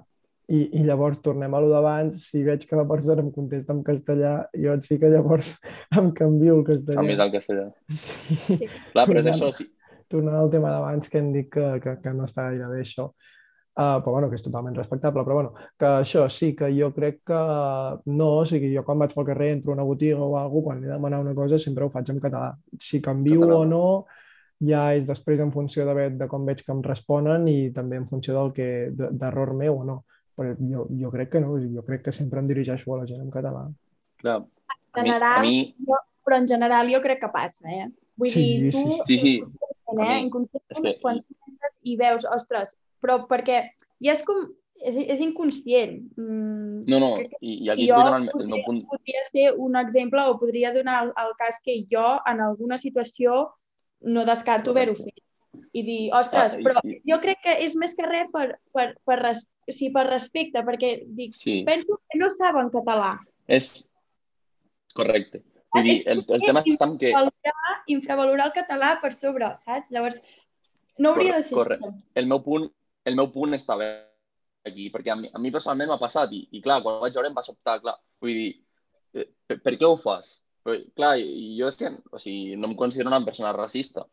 I, 0.52 0.60
i 0.76 0.82
llavors 0.84 1.22
tornem 1.24 1.54
a 1.56 1.62
lo 1.64 1.70
d'abans, 1.72 2.18
si 2.30 2.44
veig 2.44 2.66
que 2.68 2.76
la 2.76 2.88
persona 2.88 3.24
em 3.24 3.30
contesta 3.32 3.72
en 3.72 3.80
castellà, 3.88 4.34
jo 4.60 4.76
sí 4.84 4.98
que 5.00 5.12
llavors 5.14 5.54
em 6.00 6.12
canvio 6.16 6.58
el 6.60 6.66
castellà. 6.68 7.06
Més 7.08 7.24
el 7.24 7.32
castellà. 7.36 7.70
Sí. 7.90 8.36
Sí. 8.50 8.74
Clar, 8.92 9.08
però 9.08 9.24
és 9.24 9.32
això, 9.32 9.54
sí. 9.56 9.70
Tornant 10.12 10.36
al 10.38 10.52
tema 10.52 10.74
d'abans 10.74 11.10
que 11.10 11.22
hem 11.22 11.32
dit 11.34 11.48
que, 11.50 11.70
que, 11.82 11.96
que 12.04 12.12
no 12.14 12.28
està 12.28 12.50
gaire 12.50 12.68
bé 12.70 12.84
això, 12.84 13.08
uh, 13.76 14.00
però 14.04 14.12
bueno, 14.16 14.30
que 14.30 14.36
és 14.36 14.44
totalment 14.46 14.76
respectable, 14.78 15.24
però 15.26 15.34
bueno, 15.40 15.54
que 15.80 15.86
això 16.02 16.28
sí, 16.30 16.54
que 16.56 16.70
jo 16.78 16.92
crec 16.94 17.22
que 17.26 17.40
no, 18.06 18.30
o 18.40 18.46
sigui, 18.46 18.74
jo 18.76 18.84
quan 18.86 19.00
vaig 19.02 19.14
pel 19.16 19.26
carrer 19.26 19.52
entro 19.58 19.72
a 19.72 19.76
una 19.78 19.84
botiga 19.88 20.20
o 20.22 20.38
alguna 20.38 20.50
cosa, 20.50 20.64
quan 20.68 20.84
he 20.84 20.88
de 20.88 20.94
demanar 20.94 21.20
una 21.22 21.34
cosa 21.36 21.60
sempre 21.60 21.84
ho 21.86 21.90
faig 21.90 22.10
en 22.14 22.20
català. 22.20 22.54
Si 22.80 23.02
canvio 23.02 23.42
Català. 23.42 23.58
o 23.60 23.66
no, 23.66 24.06
ja 24.64 24.94
és 24.96 25.08
després 25.08 25.40
en 25.44 25.52
funció 25.52 25.86
de, 25.86 26.10
de 26.16 26.28
com 26.32 26.46
veig 26.46 26.62
que 26.64 26.72
em 26.72 26.82
responen 26.84 27.48
i 27.48 27.72
també 27.76 27.98
en 27.98 28.08
funció 28.08 28.34
del 28.40 28.54
que 28.54 28.68
de- 28.92 29.10
d'error 29.12 29.54
meu 29.54 29.80
o 29.82 29.84
no. 29.84 30.04
Però 30.36 30.56
jo, 30.58 30.88
jo 30.98 31.12
crec 31.12 31.30
que 31.36 31.40
no, 31.42 31.58
jo 31.60 31.84
crec 31.86 32.02
que 32.06 32.12
sempre 32.12 32.40
em 32.40 32.48
dirigeixo 32.48 32.94
a 32.96 33.02
la 33.02 33.06
gent 33.06 33.22
en 33.22 33.30
català. 33.30 33.68
Clar. 34.18 34.40
En 34.96 35.02
A 35.02 35.04
mi, 35.04 35.10
a 35.10 35.14
general, 35.14 35.42
mi, 35.42 35.74
jo, 35.78 35.98
però 36.26 36.38
en 36.40 36.48
general 36.48 36.90
jo 36.90 37.02
crec 37.02 37.20
que 37.22 37.30
passa, 37.34 37.68
eh? 37.70 37.90
Vull 38.18 38.30
Sí, 38.32 38.46
dir, 38.62 38.72
tu... 38.72 38.78
sí, 38.80 39.02
sí, 39.06 39.18
sí. 39.18 39.34
Eh? 39.94 40.24
mi- 40.24 40.32
que- 40.32 40.98
quan 41.02 41.20
tu 41.22 41.36
entres 41.52 41.78
i 41.84 41.96
veus, 41.98 42.26
ostres, 42.26 42.78
però 43.04 43.20
perquè 43.30 43.62
ja 44.00 44.14
és 44.16 44.24
com... 44.28 44.46
És, 44.84 44.98
és 44.98 45.20
inconscient. 45.24 46.00
Mm, 46.20 46.82
no, 46.92 46.98
no, 47.00 47.10
i, 47.40 47.52
i 47.64 47.70
aquí 47.72 47.86
jo 47.88 48.00
el 48.04 48.26
podria, 48.34 48.48
meu 48.52 48.64
punt. 48.66 48.80
podria 48.90 49.22
ser 49.30 49.54
un 49.56 49.78
exemple 49.80 50.24
o 50.28 50.34
podria 50.42 50.74
donar 50.76 50.98
el, 51.06 51.12
el 51.24 51.30
cas 51.40 51.62
que 51.64 51.78
jo 51.92 52.04
en 52.28 52.42
alguna 52.44 52.76
situació 52.82 53.46
no 54.02 54.26
descarto 54.28 54.74
haver-ho 54.74 54.98
fet. 55.00 55.22
I 55.72 55.84
dir, 55.88 56.00
ostres, 56.18 56.58
Ah, 56.58 56.60
però 56.66 56.82
i- 56.84 56.98
jo 57.08 57.20
crec 57.24 57.40
que 57.46 57.54
és 57.64 57.78
més 57.80 57.94
que 57.96 58.04
res 58.10 58.28
per, 58.34 58.58
per, 58.76 58.90
per, 59.08 59.20
res, 59.22 59.46
o 59.70 59.72
sigui, 59.72 59.94
per 59.96 60.04
respecte, 60.10 60.66
perquè 60.68 60.92
dic, 61.08 61.32
Sí, 61.38 61.62
penso 61.64 62.02
que 62.10 62.20
no 62.20 62.28
saben 62.34 62.68
català. 62.74 63.14
és 63.48 63.70
correcte. 64.98 65.44
Vull 65.74 65.84
dir, 65.88 65.96
És 66.02 66.08
el, 66.12 66.26
el 66.28 66.42
tema 66.44 66.62
està 66.68 66.86
en 66.90 66.98
que... 67.00 67.10
Infravalorar, 67.14 67.74
infravalorar 67.88 68.46
el 68.52 68.56
català 68.60 68.92
per 69.02 69.14
sobre, 69.16 69.54
saps? 69.64 69.90
Llavors, 69.96 70.20
no 71.00 71.14
hauria 71.16 71.38
de 71.40 71.44
ser 71.48 71.56
Corre- 71.58 71.80
així. 71.80 72.04
el 72.20 72.28
meu 72.28 72.44
punt, 72.46 72.68
el 73.06 73.16
meu 73.20 73.30
punt 73.34 73.54
està 73.58 73.78
bé 73.80 73.90
aquí, 74.66 74.90
perquè 74.94 75.12
a 75.12 75.16
mi, 75.20 75.30
a 75.34 75.40
mi 75.44 75.52
personalment 75.52 75.90
m'ha 75.92 76.00
passat 76.02 76.32
i, 76.32 76.42
i 76.56 76.62
clar, 76.64 76.82
quan 76.84 77.02
vaig 77.02 77.14
veure 77.18 77.28
em 77.32 77.36
va 77.36 77.44
sobtar, 77.44 77.80
clar, 77.84 77.98
vull 78.24 78.34
dir, 78.38 78.52
eh, 79.20 79.28
per, 79.48 79.58
per 79.66 79.74
què 79.78 79.88
ho 79.90 79.98
fas? 80.00 80.30
Però, 80.64 80.78
clar, 80.96 81.18
i 81.20 81.58
jo 81.60 81.68
és 81.68 81.76
que, 81.80 81.90
o 82.16 82.20
sigui, 82.24 82.56
no 82.56 82.70
em 82.72 82.76
considero 82.80 83.12
una 83.12 83.24
persona 83.26 83.52
racista. 83.56 84.06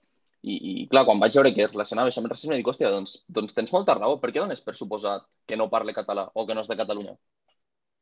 I, 0.42 0.54
i 0.56 0.86
clar, 0.90 1.04
quan 1.04 1.20
vaig 1.20 1.34
veure 1.36 1.52
que 1.54 1.66
es 1.66 1.70
relacionava 1.74 2.08
això 2.10 2.18
amb 2.22 2.26
el 2.30 2.32
racisme, 2.34 2.56
dic, 2.56 2.66
hòstia, 2.72 2.88
doncs, 2.90 3.18
doncs 3.28 3.52
tens 3.54 3.70
molta 3.76 3.94
raó, 3.98 4.16
per 4.18 4.30
què 4.32 4.40
dones 4.40 4.62
per 4.64 4.74
suposat 4.74 5.26
que 5.46 5.58
no 5.60 5.68
parle 5.70 5.92
català 5.94 6.30
o 6.34 6.46
que 6.48 6.56
no 6.56 6.64
és 6.64 6.70
de 6.72 6.78
Catalunya? 6.80 7.14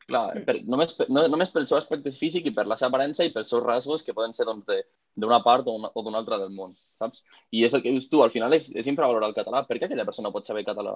Clar, 0.08 0.22
Mm. 0.38 0.44
per, 0.46 0.54
només, 0.64 0.92
per, 0.96 1.06
no, 1.12 1.26
només 1.28 1.50
pel 1.52 1.66
seu 1.68 1.76
aspecte 1.76 2.10
físic 2.16 2.46
i 2.46 2.52
per 2.56 2.64
la 2.66 2.76
seva 2.80 2.88
aparença 2.94 3.26
i 3.26 3.32
pels 3.34 3.50
seus 3.50 3.62
rasgos 3.62 4.02
que 4.06 4.14
poden 4.14 4.32
ser 4.32 4.46
doncs, 4.48 4.64
de- 4.70 4.84
d'una 5.18 5.40
part 5.44 5.66
o 5.66 5.74
una- 5.78 5.90
o 5.94 6.02
d'una 6.06 6.20
altra 6.22 6.38
del 6.38 6.50
món, 6.54 6.74
saps? 6.98 7.22
I 7.50 7.64
és 7.66 7.74
el 7.74 7.82
que 7.82 7.90
dius 7.94 8.08
tu, 8.10 8.22
al 8.22 8.30
final 8.34 8.52
és, 8.54 8.70
és 8.74 8.86
infravalorar 8.90 9.30
el 9.32 9.36
català. 9.38 9.64
Per 9.66 9.78
què 9.78 9.88
aquella 9.88 10.06
persona 10.08 10.32
pot 10.34 10.46
saber 10.46 10.64
català? 10.66 10.94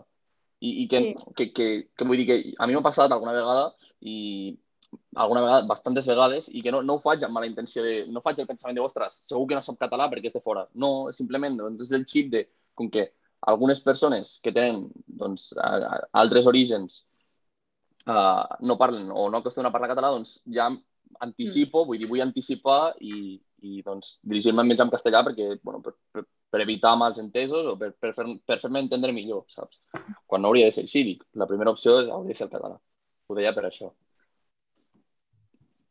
I, 0.63 0.85
i 0.85 0.89
que, 0.89 0.99
Sí. 1.03 1.15
que, 1.37 1.47
que, 1.53 1.69
que, 1.97 2.05
vull 2.07 2.21
dir 2.21 2.27
que 2.29 2.37
a 2.59 2.67
mi 2.67 2.77
m'ha 2.77 2.85
passat 2.87 3.11
alguna 3.11 3.33
vegada 3.35 3.73
i 4.01 4.57
alguna 5.17 5.41
vegada, 5.43 5.67
bastantes 5.67 6.07
vegades, 6.07 6.49
i 6.53 6.63
que 6.63 6.71
no, 6.71 6.83
no 6.87 6.99
ho 6.99 7.01
faig 7.03 7.25
amb 7.25 7.35
mala 7.35 7.49
intenció, 7.49 7.83
de, 7.83 8.07
no 8.13 8.21
faig 8.23 8.39
el 8.39 8.47
pensament 8.47 8.77
de, 8.77 8.85
ostres, 8.85 9.17
segur 9.27 9.47
que 9.49 9.57
no 9.59 9.63
sap 9.65 9.79
català 9.81 10.09
perquè 10.13 10.31
és 10.31 10.37
de 10.37 10.43
fora. 10.45 10.67
No, 10.75 11.11
simplement 11.17 11.57
doncs, 11.59 11.87
és 11.89 11.93
el 11.99 12.05
xip 12.07 12.31
de, 12.31 12.45
com 12.79 12.91
que 12.93 13.09
algunes 13.53 13.81
persones 13.83 14.37
que 14.45 14.53
tenen 14.55 14.85
doncs, 15.07 15.51
a, 15.59 15.71
a, 15.89 16.01
altres 16.23 16.47
orígens 16.47 17.01
uh, 18.07 18.45
no 18.61 18.79
parlen 18.79 19.11
o 19.11 19.29
no 19.31 19.41
acostumen 19.41 19.67
a 19.67 19.73
parlar 19.75 19.91
català, 19.95 20.13
doncs 20.15 20.37
ja 20.47 20.69
anticipo, 21.21 21.83
mm. 21.83 21.89
vull 21.89 21.99
dir, 21.99 22.11
vull 22.11 22.23
anticipar 22.25 22.95
i, 23.01 23.41
i 23.63 23.83
doncs, 23.87 24.17
dirigir-me 24.27 24.65
més 24.67 24.81
en 24.83 24.91
castellà 24.93 25.23
perquè, 25.27 25.49
bueno, 25.63 25.81
per, 25.85 25.95
per, 26.13 26.25
per 26.53 26.61
evitar 26.65 26.95
mals 27.01 27.21
entesos 27.23 27.69
o 27.73 27.77
per, 27.79 27.93
per, 28.01 28.13
fer, 28.17 28.27
per 28.47 28.59
fer-me 28.63 28.83
entendre 28.85 29.15
millor, 29.17 29.45
saps? 29.55 29.81
Quan 30.27 30.43
no 30.43 30.51
hauria 30.51 30.69
de 30.69 30.77
ser 30.77 30.87
així, 30.87 31.05
dic, 31.07 31.27
la 31.39 31.49
primera 31.51 31.73
opció 31.75 32.01
és, 32.03 32.11
hauria 32.11 32.35
de 32.35 32.39
ser 32.41 32.49
el 32.49 32.55
català. 32.55 32.79
Ho 33.29 33.39
deia 33.39 33.55
per 33.57 33.67
això. 33.69 33.93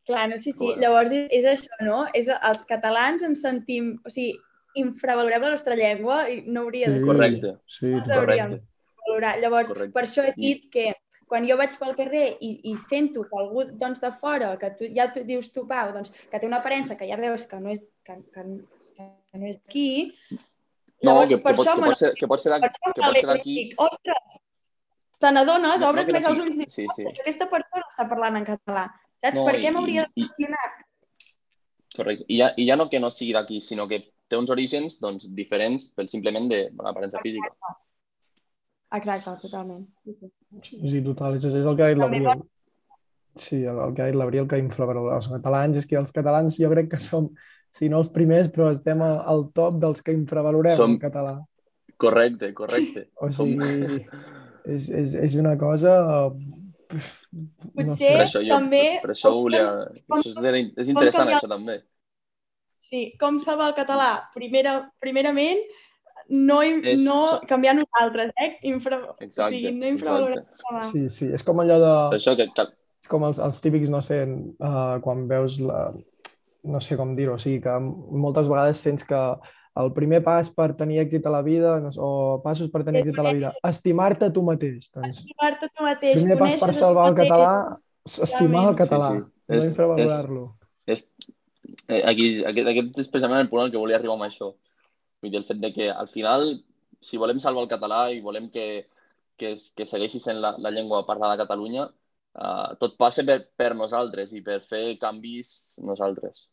Clar, 0.08 0.28
no, 0.30 0.38
sí, 0.38 0.52
sí. 0.52 0.66
Bueno. 0.66 0.82
Llavors 0.82 1.12
és, 1.14 1.46
això, 1.46 1.82
no? 1.86 2.06
És, 2.18 2.30
els 2.32 2.66
catalans 2.70 3.24
ens 3.28 3.44
sentim... 3.46 3.94
O 4.06 4.14
sigui, 4.14 4.36
infravalorem 4.80 5.44
la 5.44 5.52
nostra 5.52 5.76
llengua 5.76 6.22
i 6.32 6.42
no 6.48 6.66
hauria 6.66 6.90
de 6.92 7.00
ser 7.00 7.08
Correcte. 7.10 7.56
Sí, 7.68 7.90
No 7.92 8.04
Correcte. 8.08 8.62
valorar. 9.06 9.34
Llavors, 9.42 9.72
Correcte. 9.74 9.94
per 9.98 10.04
això 10.06 10.24
he 10.24 10.34
dit 10.38 10.70
que 10.72 10.86
quan 11.32 11.48
jo 11.48 11.56
vaig 11.60 11.78
pel 11.80 11.96
carrer 11.96 12.26
i, 12.44 12.52
i 12.72 12.76
sento 12.84 13.24
que 13.24 13.39
algú 13.39 13.63
doncs, 13.72 14.04
de 14.04 14.12
fora, 14.20 14.54
que 14.60 14.74
tu, 14.78 14.91
ja 14.91 15.08
tu 15.15 15.24
dius 15.28 15.52
tu, 15.56 15.63
Pau, 15.70 15.94
doncs, 15.96 16.12
que 16.12 16.39
té 16.39 16.50
una 16.50 16.60
aparença 16.60 17.00
que 17.00 17.08
ja 17.08 17.20
veus 17.20 17.48
que 17.48 17.60
no 17.63 17.72
és, 17.72 17.84
que, 18.04 18.17
que, 18.36 18.48
que 19.00 19.39
no 19.39 19.48
és 19.48 19.62
d'aquí, 19.62 19.89
No, 21.02 21.15
llavors, 21.15 21.32
que, 21.32 21.38
per 21.41 21.52
que, 21.56 21.58
pot, 21.58 21.65
això 21.65 21.74
que, 21.74 21.82
pot 21.89 21.98
ser, 21.98 22.10
que 22.20 22.28
pot 22.30 22.44
ser 22.44 22.52
per 22.54 23.30
d'aquí. 23.32 23.56
ostres, 23.82 24.41
te 25.22 25.32
n'adones, 25.34 25.80
No, 25.80 25.86
no 25.86 25.89
obres 25.89 26.10
que 26.10 26.13
no 26.13 26.20
més 26.20 26.28
els 26.30 26.41
ulls 26.44 26.56
i 26.56 26.60
dius, 26.60 26.76
sí, 26.76 26.86
sí. 26.98 27.06
aquesta 27.10 27.48
persona 27.50 27.88
està 27.88 28.06
parlant 28.10 28.38
en 28.38 28.46
català. 28.46 28.86
Saps? 29.22 29.39
No, 29.39 29.46
per 29.48 29.56
què 29.62 29.72
m'hauria 29.74 30.06
de 30.06 30.22
qüestionar? 30.22 30.67
Correcte. 31.96 32.28
I 32.30 32.38
ja, 32.41 32.52
I 32.58 32.67
ja 32.70 32.78
no 32.78 32.88
que 32.91 33.02
no 33.02 33.10
sigui 33.13 33.34
d'aquí, 33.38 33.60
sinó 33.65 33.88
que 33.89 34.04
té 34.30 34.38
uns 34.39 34.54
orígens 34.54 35.00
doncs, 35.02 35.26
diferents 35.38 35.89
pel 35.98 36.10
simplement 36.12 36.48
de 36.52 36.62
l'aparença 36.78 37.22
física. 37.26 37.50
Exacte, 37.50 37.90
totalment. 39.41 39.86
Sí, 40.04 40.13
sí. 40.13 40.32
Sí, 40.89 41.01
total, 41.06 41.38
és, 41.38 41.45
és 41.45 41.65
el 41.65 41.77
que 41.77 41.84
ha 41.86 41.91
dit 41.93 41.97
l'Abril. 42.01 42.27
Sí, 43.39 43.62
el, 43.63 43.77
el 43.80 43.93
que 43.95 44.04
ha 44.04 44.10
dit 44.10 44.17
l'Abril, 44.19 44.47
que 44.51 44.60
infravalora 44.60 45.15
els 45.21 45.30
catalans, 45.32 45.77
és 45.80 45.88
que 45.88 45.95
els 45.99 46.12
catalans 46.12 46.58
jo 46.60 46.69
crec 46.73 46.89
que 46.91 46.99
som, 46.99 47.30
si 47.71 47.88
no 47.88 48.01
els 48.04 48.10
primers, 48.12 48.49
però 48.51 48.71
estem 48.75 49.01
al, 49.06 49.21
al 49.32 49.45
top 49.56 49.77
dels 49.80 50.01
que 50.04 50.12
infravalorem 50.15 50.75
Som- 50.75 50.97
el 50.97 50.99
català. 50.99 51.38
Correcte, 52.01 52.51
correcte. 52.58 53.06
O 53.21 53.30
Som- 53.32 53.54
sigui, 53.54 54.01
és, 54.75 54.89
és, 54.89 55.15
és 55.30 55.36
una 55.39 55.56
cosa... 55.58 55.95
No 56.91 57.71
Potser 57.71 58.10
Per 58.17 58.23
això, 58.25 58.41
jo, 58.43 58.51
també... 58.51 58.82
per, 58.97 59.06
per 59.06 59.13
això 59.13 59.32
volia... 59.32 59.63
com- 60.10 60.17
Això 60.19 60.34
és, 60.36 60.73
és 60.84 60.89
interessant, 60.91 61.21
canviar- 61.30 61.39
això 61.39 61.47
també. 61.54 61.77
Sí, 62.82 63.01
com 63.21 63.38
salvar 63.39 63.69
el 63.69 63.75
català? 63.77 64.10
Primera, 64.34 64.73
primerament, 64.99 65.62
no, 66.32 66.62
És- 66.63 67.02
no 67.04 67.17
canviar 67.48 67.76
nosaltres, 67.78 68.32
eh? 68.39 68.54
Infra... 68.72 69.02
Exacte, 69.20 69.50
o 69.50 69.50
sigui, 69.58 69.72
no 69.78 69.89
infravalorar. 69.91 70.46
Sí, 70.91 71.06
sí, 71.13 71.28
és 71.36 71.44
com 71.44 71.60
allò 71.63 71.78
de... 71.84 71.94
Per 72.15 72.20
això 72.22 72.36
que, 72.39 72.48
És 73.02 73.10
com 73.12 73.24
els, 73.28 73.39
els 73.41 73.60
típics, 73.63 73.89
no 73.91 74.00
sé, 74.06 74.22
uh, 74.26 75.00
quan 75.04 75.28
veus 75.28 75.60
la... 75.60 75.89
no 76.63 76.80
sé 76.80 76.96
com 76.96 77.15
dir-ho, 77.17 77.34
o 77.36 77.41
sigui 77.41 77.60
que 77.63 77.74
moltes 77.82 78.48
vegades 78.48 78.78
sents 78.86 79.04
que 79.08 79.20
el 79.82 79.89
primer 79.96 80.20
pas 80.24 80.50
per 80.54 80.70
tenir 80.78 81.00
èxit 81.02 81.26
a 81.26 81.32
la 81.34 81.39
vida, 81.41 81.78
no 81.82 81.89
sé, 81.91 82.00
o 82.04 82.39
passos 82.44 82.70
per 82.70 82.84
tenir 82.84 83.02
èxit 83.06 83.17
a 83.20 83.24
la 83.26 83.32
vida, 83.34 83.52
estimar-te 83.70 84.30
tu 84.36 84.44
mateix. 84.46 84.89
Doncs, 84.94 85.22
Estimar-te 85.24 85.70
tu 85.72 85.84
mateix, 85.88 86.17
primer 86.20 86.38
pas 86.38 86.58
per 86.62 86.74
salvar 86.78 87.08
el 87.10 87.15
català, 87.17 87.54
estimar 88.06 88.65
el 88.70 88.76
català, 88.80 89.12
Sí, 89.15 89.22
sí. 89.24 89.30
no 89.48 89.58
És- 89.58 89.70
infravalorar-lo. 89.72 90.44
és, 90.91 91.06
eh, 91.88 92.04
aquí, 92.06 92.28
aquest, 92.46 92.67
aquest 92.76 93.00
és 93.06 93.08
precisament 93.13 93.41
el 93.46 93.50
punt 93.50 93.63
al 93.63 93.72
que 93.72 93.80
volia 93.82 93.98
arribar 93.98 94.15
amb 94.20 94.28
això. 94.28 94.52
Vull 95.22 95.32
dir, 95.34 95.40
el 95.42 95.48
fet 95.50 95.60
de 95.64 95.72
que 95.76 95.90
al 95.92 96.10
final, 96.16 96.48
si 97.10 97.20
volem 97.22 97.40
salvar 97.44 97.64
el 97.66 97.72
català 97.74 98.02
i 98.16 98.22
volem 98.28 98.50
que, 98.54 98.66
que, 99.38 99.54
es, 99.56 99.68
que 99.78 99.88
segueixi 99.90 100.22
sent 100.24 100.42
la, 100.44 100.56
la 100.66 100.72
llengua 100.74 101.04
parlada 101.10 101.38
a 101.38 101.42
Catalunya, 101.44 101.88
uh, 102.38 102.72
tot 102.82 102.98
passa 103.02 103.26
per, 103.28 103.40
per 103.62 103.72
nosaltres 103.78 104.34
i 104.34 104.42
per 104.50 104.60
fer 104.72 104.84
canvis 105.02 105.54
nosaltres. 105.92 106.48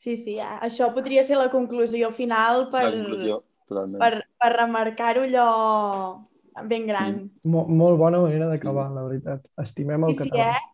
Sí, 0.00 0.14
sí, 0.16 0.38
eh, 0.40 0.46
això 0.66 0.88
podria 0.96 1.22
ser 1.28 1.36
la 1.36 1.50
conclusió 1.52 2.08
final 2.16 2.68
per, 2.72 2.86
La 2.86 2.92
conclusió, 2.94 3.42
totalment. 3.68 4.00
per, 4.00 4.10
per 4.40 4.50
remarcar-ho 4.56 5.26
allò 5.28 5.48
ben 6.72 6.86
gran. 6.88 7.18
Mo 7.52 7.66
molt 7.82 7.98
bona 8.00 8.20
manera 8.24 8.48
d'acabar, 8.50 8.88
la 8.96 9.04
veritat. 9.08 9.44
Estimem 9.64 10.04
el 10.08 10.12
Sí, 10.12 10.18
sí, 10.22 10.28
català. 10.32 10.48
eh? 10.56 10.69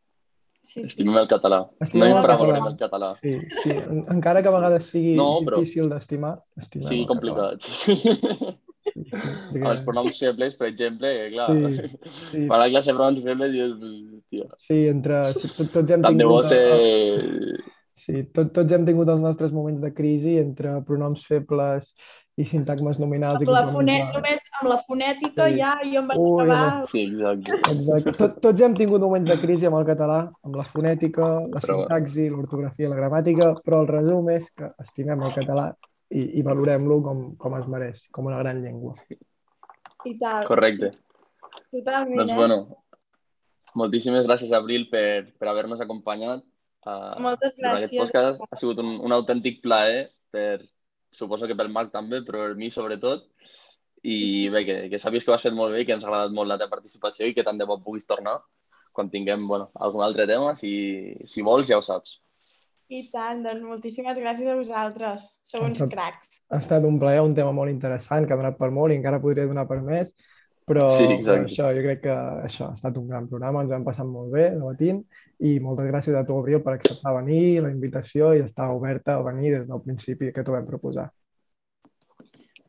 Sí, 0.67 0.81
sí. 0.83 0.87
Estimem 0.89 1.17
el 1.23 1.29
català. 1.31 1.61
Estimem 1.81 2.11
no 2.11 2.19
el 2.19 2.27
català. 2.27 2.57
el 2.73 2.77
català. 2.81 3.09
Sí, 3.21 3.35
sí. 3.63 3.71
En- 3.71 4.05
Encara 4.17 4.43
que 4.43 4.49
a 4.51 4.55
vegades 4.57 4.89
sigui 4.91 5.15
No, 5.17 5.29
però- 5.47 5.61
difícil 5.63 5.89
d'estimar, 5.93 6.33
estimem 6.59 6.89
sigui 6.89 7.03
el 7.05 7.09
català. 7.13 7.51
complicat. 7.57 7.63
Sí. 7.85 7.95
Sí, 8.87 9.03
sí, 9.03 9.19
Amb 9.59 9.65
els 9.73 9.81
pronoms 9.83 10.19
febles, 10.19 10.55
per 10.55 10.69
exemple, 10.69 11.09
eh, 11.11 11.31
clar. 11.33 11.47
Sí, 11.51 12.11
sí. 12.31 12.43
Para 12.47 12.61
la 12.65 12.69
classe 12.71 12.93
de 12.93 12.95
pronoms 12.99 13.25
febles, 13.25 13.51
dius, 13.53 14.21
tio, 14.31 14.45
Sí, 14.57 14.77
entre... 14.87 15.25
Sí, 15.35 15.49
tot, 15.57 15.73
tots 15.75 15.91
hem 15.97 16.03
tant 16.05 16.17
de 16.21 16.25
bo 16.29 16.37
tingut... 16.43 16.53
ser... 16.53 17.65
Sí, 17.97 18.23
tot, 18.33 18.53
tots 18.55 18.73
hem 18.77 18.85
tingut 18.87 19.09
els 19.09 19.23
nostres 19.25 19.51
moments 19.57 19.81
de 19.83 19.91
crisi 19.97 20.37
entre 20.39 20.77
pronoms 20.87 21.25
febles 21.27 21.95
i 22.37 22.45
sintagmes 22.45 22.99
nominals 23.01 23.41
amb 23.41 23.49
i 23.49 23.53
la 23.55 23.63
fonet, 23.73 24.11
només 24.13 24.43
amb 24.61 24.69
la 24.69 24.77
fonètica 24.85 25.47
sí. 25.49 25.57
ja 25.57 25.71
jo 25.81 26.03
em 26.03 26.11
vaig 26.11 26.19
Ui, 26.21 26.43
acabar... 26.43 26.87
Sí, 26.91 27.05
exacte. 27.09 27.57
Exacte. 27.73 28.13
Tot, 28.19 28.35
tots 28.45 28.65
hem 28.67 28.75
tingut 28.77 29.01
moments 29.01 29.31
de 29.31 29.39
crisi 29.41 29.69
amb 29.69 29.79
el 29.79 29.87
català, 29.89 30.19
amb 30.45 30.59
la 30.61 30.67
fonètica, 30.69 31.31
la 31.49 31.63
Però- 31.65 31.79
sintaxi, 31.81 32.29
l'ortografia, 32.35 32.91
la 32.93 32.99
gramàtica, 33.01 33.49
però 33.65 33.81
el 33.85 33.89
resum 33.93 34.29
és 34.35 34.51
que 34.53 34.69
estimem 34.85 35.25
el 35.25 35.33
català 35.39 35.71
i, 36.13 36.27
i 36.39 36.45
valorem-lo 36.45 37.01
com, 37.09 37.25
com 37.41 37.57
es 37.59 37.67
mereix, 37.73 38.05
com 38.13 38.29
una 38.29 38.43
gran 38.45 38.61
llengua. 38.63 38.93
I 40.05 40.17
tal. 40.21 40.45
Correcte. 40.47 40.93
Totalment, 41.73 42.21
Doncs 42.21 42.33
eh? 42.33 42.37
bueno, 42.37 42.61
moltíssimes 43.81 44.29
gràcies, 44.29 44.53
Abril, 44.53 44.91
per, 44.93 45.33
per 45.41 45.49
haver-nos 45.51 45.81
acompanyat. 45.81 46.45
Uh, 46.87 47.17
Moltes 47.25 47.57
Aquest 47.57 47.63
gràcies. 47.65 47.99
podcast 47.99 48.45
ha 48.45 48.61
sigut 48.61 48.79
un, 48.85 48.99
un 49.03 49.17
autèntic 49.17 49.59
plaer, 49.65 50.11
per, 50.31 50.61
suposo 51.17 51.49
que 51.49 51.57
pel 51.59 51.73
Marc 51.73 51.91
també, 51.95 52.21
però 52.27 52.45
per 52.47 52.59
mi 52.61 52.71
sobretot. 52.71 53.25
I 54.07 54.49
bé, 54.53 54.61
que, 54.69 54.77
que 54.93 55.01
sàpies 55.03 55.25
que 55.25 55.33
ho 55.33 55.35
has 55.35 55.43
fet 55.43 55.55
molt 55.57 55.73
bé 55.75 55.81
i 55.83 55.87
que 55.89 55.97
ens 55.97 56.05
ha 56.05 56.11
agradat 56.13 56.35
molt 56.37 56.51
la 56.53 56.59
teva 56.61 56.71
participació 56.77 57.27
i 57.27 57.35
que 57.35 57.43
tant 57.47 57.59
de 57.59 57.67
bo 57.67 57.81
puguis 57.83 58.07
tornar 58.07 58.37
quan 58.97 59.11
tinguem 59.13 59.49
bueno, 59.49 59.67
algun 59.83 60.05
altre 60.05 60.25
tema, 60.29 60.55
si, 60.57 60.71
si 61.29 61.43
vols 61.45 61.67
ja 61.69 61.77
ho 61.81 61.83
saps. 61.85 62.21
I 62.89 63.03
tant, 63.11 63.43
doncs 63.43 63.65
moltíssimes 63.67 64.17
gràcies 64.23 64.47
a 64.49 64.55
vosaltres. 64.57 65.25
Sou 65.45 65.65
uns 65.67 65.75
Estat- 65.81 65.91
cracs. 65.93 66.39
Ha 66.55 66.61
estat 66.63 66.85
un 66.87 67.01
plaer, 67.03 67.21
un 67.27 67.35
tema 67.35 67.51
molt 67.53 67.73
interessant, 67.73 68.25
que 68.29 68.33
ha 68.37 68.39
donat 68.39 68.57
per 68.61 68.71
molt 68.71 68.95
i 68.95 69.01
encara 69.01 69.19
podria 69.21 69.49
donar 69.51 69.67
per 69.69 69.81
més, 69.83 70.15
però, 70.67 70.89
Sí, 70.99 71.05
exacte. 71.15 71.47
això, 71.47 71.69
jo 71.77 71.83
crec 71.85 72.01
que 72.03 72.15
això 72.49 72.71
ha 72.71 72.75
estat 72.75 72.97
un 72.99 73.07
gran 73.09 73.29
programa, 73.31 73.63
ens 73.63 73.73
hem 73.73 73.85
passat 73.87 74.07
molt 74.07 74.33
bé 74.33 74.49
debatint 74.57 75.05
i 75.47 75.59
moltes 75.63 75.87
gràcies 75.93 76.17
a 76.19 76.25
tu, 76.27 76.39
Abril, 76.41 76.61
per 76.65 76.75
acceptar 76.75 77.15
venir, 77.21 77.61
la 77.63 77.71
invitació 77.71 78.33
i 78.35 78.43
estar 78.43 78.69
oberta 78.75 79.15
a 79.17 79.23
venir 79.23 79.53
des 79.55 79.67
del 79.69 79.81
principi 79.85 80.33
que 80.33 80.43
t'ho 80.43 80.53
vam 80.57 80.67
proposar. 80.67 81.09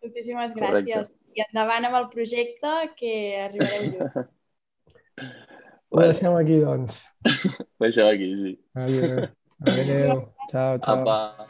Moltíssimes 0.04 0.54
Correcte. 0.54 0.92
gràcies. 0.92 1.12
I 1.38 1.44
endavant 1.50 1.86
amb 1.86 1.96
el 2.00 2.08
projecte 2.10 2.76
que 2.98 3.14
arribareu 3.44 3.92
junts. 3.92 4.16
Ho 5.90 5.98
Vale. 6.02 6.12
deixem 6.14 6.34
aquí, 6.36 6.60
doncs. 6.60 7.02
Ho 7.80 7.84
deixem 7.86 8.08
aquí, 8.08 8.32
sí. 8.36 8.56
Adéu. 8.76 9.28
Adéu. 9.66 10.26
Ciao, 10.52 10.78
ciao. 10.80 11.02
Apa. 11.02 11.48